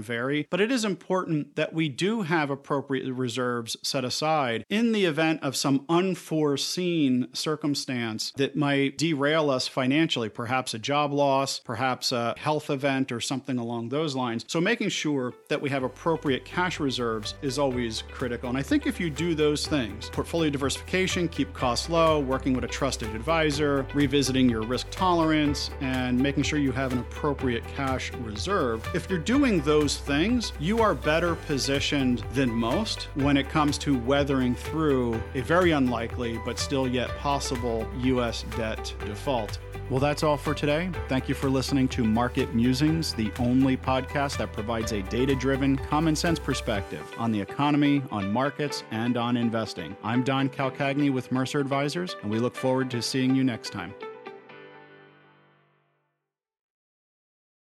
vary, 0.00 0.46
but 0.50 0.60
it 0.60 0.70
is 0.70 0.84
important 0.84 1.56
that 1.56 1.72
we 1.72 1.88
do 1.88 2.22
have 2.22 2.50
appropriate 2.50 3.10
reserves 3.12 3.76
set 3.82 4.04
aside 4.04 4.64
in 4.68 4.92
the 4.92 5.04
event 5.04 5.42
of 5.42 5.56
some 5.56 5.84
unforeseen 5.88 7.28
circumstance 7.32 8.32
that 8.36 8.56
might 8.56 8.98
derail 8.98 9.50
us 9.50 9.68
financially, 9.68 10.28
perhaps 10.28 10.74
a 10.74 10.78
job 10.78 11.12
loss, 11.12 11.60
perhaps 11.60 12.12
a 12.12 12.34
health 12.36 12.68
event, 12.70 13.12
or 13.12 13.20
something 13.20 13.58
along 13.58 13.88
those 13.88 14.14
lines. 14.14 14.44
So, 14.48 14.60
making 14.60 14.88
sure 14.88 15.32
that 15.48 15.60
we 15.60 15.70
have 15.70 15.82
appropriate 15.82 16.44
cash 16.44 16.80
reserves 16.80 17.34
is 17.42 17.58
always 17.58 17.85
always 17.86 18.02
critical. 18.10 18.48
And 18.48 18.58
I 18.58 18.62
think 18.62 18.86
if 18.86 18.98
you 18.98 19.10
do 19.10 19.34
those 19.36 19.64
things, 19.64 20.10
portfolio 20.10 20.50
diversification, 20.50 21.28
keep 21.28 21.52
costs 21.54 21.88
low, 21.88 22.18
working 22.18 22.52
with 22.52 22.64
a 22.64 22.68
trusted 22.68 23.14
advisor, 23.14 23.86
revisiting 23.94 24.48
your 24.48 24.62
risk 24.62 24.88
tolerance, 24.90 25.70
and 25.80 26.18
making 26.18 26.42
sure 26.42 26.58
you 26.58 26.72
have 26.72 26.92
an 26.92 26.98
appropriate 26.98 27.64
cash 27.76 28.12
reserve, 28.14 28.84
if 28.92 29.08
you're 29.08 29.20
doing 29.20 29.60
those 29.60 29.98
things, 29.98 30.52
you 30.58 30.80
are 30.80 30.94
better 30.94 31.36
positioned 31.36 32.24
than 32.32 32.50
most 32.50 33.04
when 33.14 33.36
it 33.36 33.48
comes 33.48 33.78
to 33.78 33.96
weathering 34.00 34.56
through 34.56 35.22
a 35.34 35.40
very 35.42 35.70
unlikely 35.70 36.40
but 36.44 36.58
still 36.58 36.88
yet 36.88 37.08
possible 37.18 37.88
U.S. 37.98 38.44
debt 38.56 38.92
default. 39.04 39.60
Well, 39.88 40.00
that's 40.00 40.24
all 40.24 40.36
for 40.36 40.52
today. 40.52 40.90
Thank 41.08 41.28
you 41.28 41.34
for 41.36 41.48
listening 41.48 41.86
to 41.88 42.02
Market 42.02 42.52
Musings, 42.52 43.14
the 43.14 43.30
only 43.38 43.76
podcast 43.76 44.36
that 44.38 44.52
provides 44.52 44.90
a 44.90 45.02
data 45.02 45.36
driven, 45.36 45.76
common 45.76 46.16
sense 46.16 46.40
perspective 46.40 47.08
on 47.18 47.30
the 47.30 47.42
economy, 47.66 48.00
on 48.12 48.32
markets, 48.32 48.84
and 48.92 49.16
on 49.16 49.36
investing. 49.36 49.96
I'm 50.04 50.22
Don 50.22 50.48
Calcagni 50.48 51.10
with 51.12 51.32
Mercer 51.32 51.58
Advisors, 51.58 52.14
and 52.22 52.30
we 52.30 52.38
look 52.38 52.54
forward 52.54 52.92
to 52.92 53.02
seeing 53.02 53.34
you 53.34 53.42
next 53.42 53.70
time. 53.70 53.92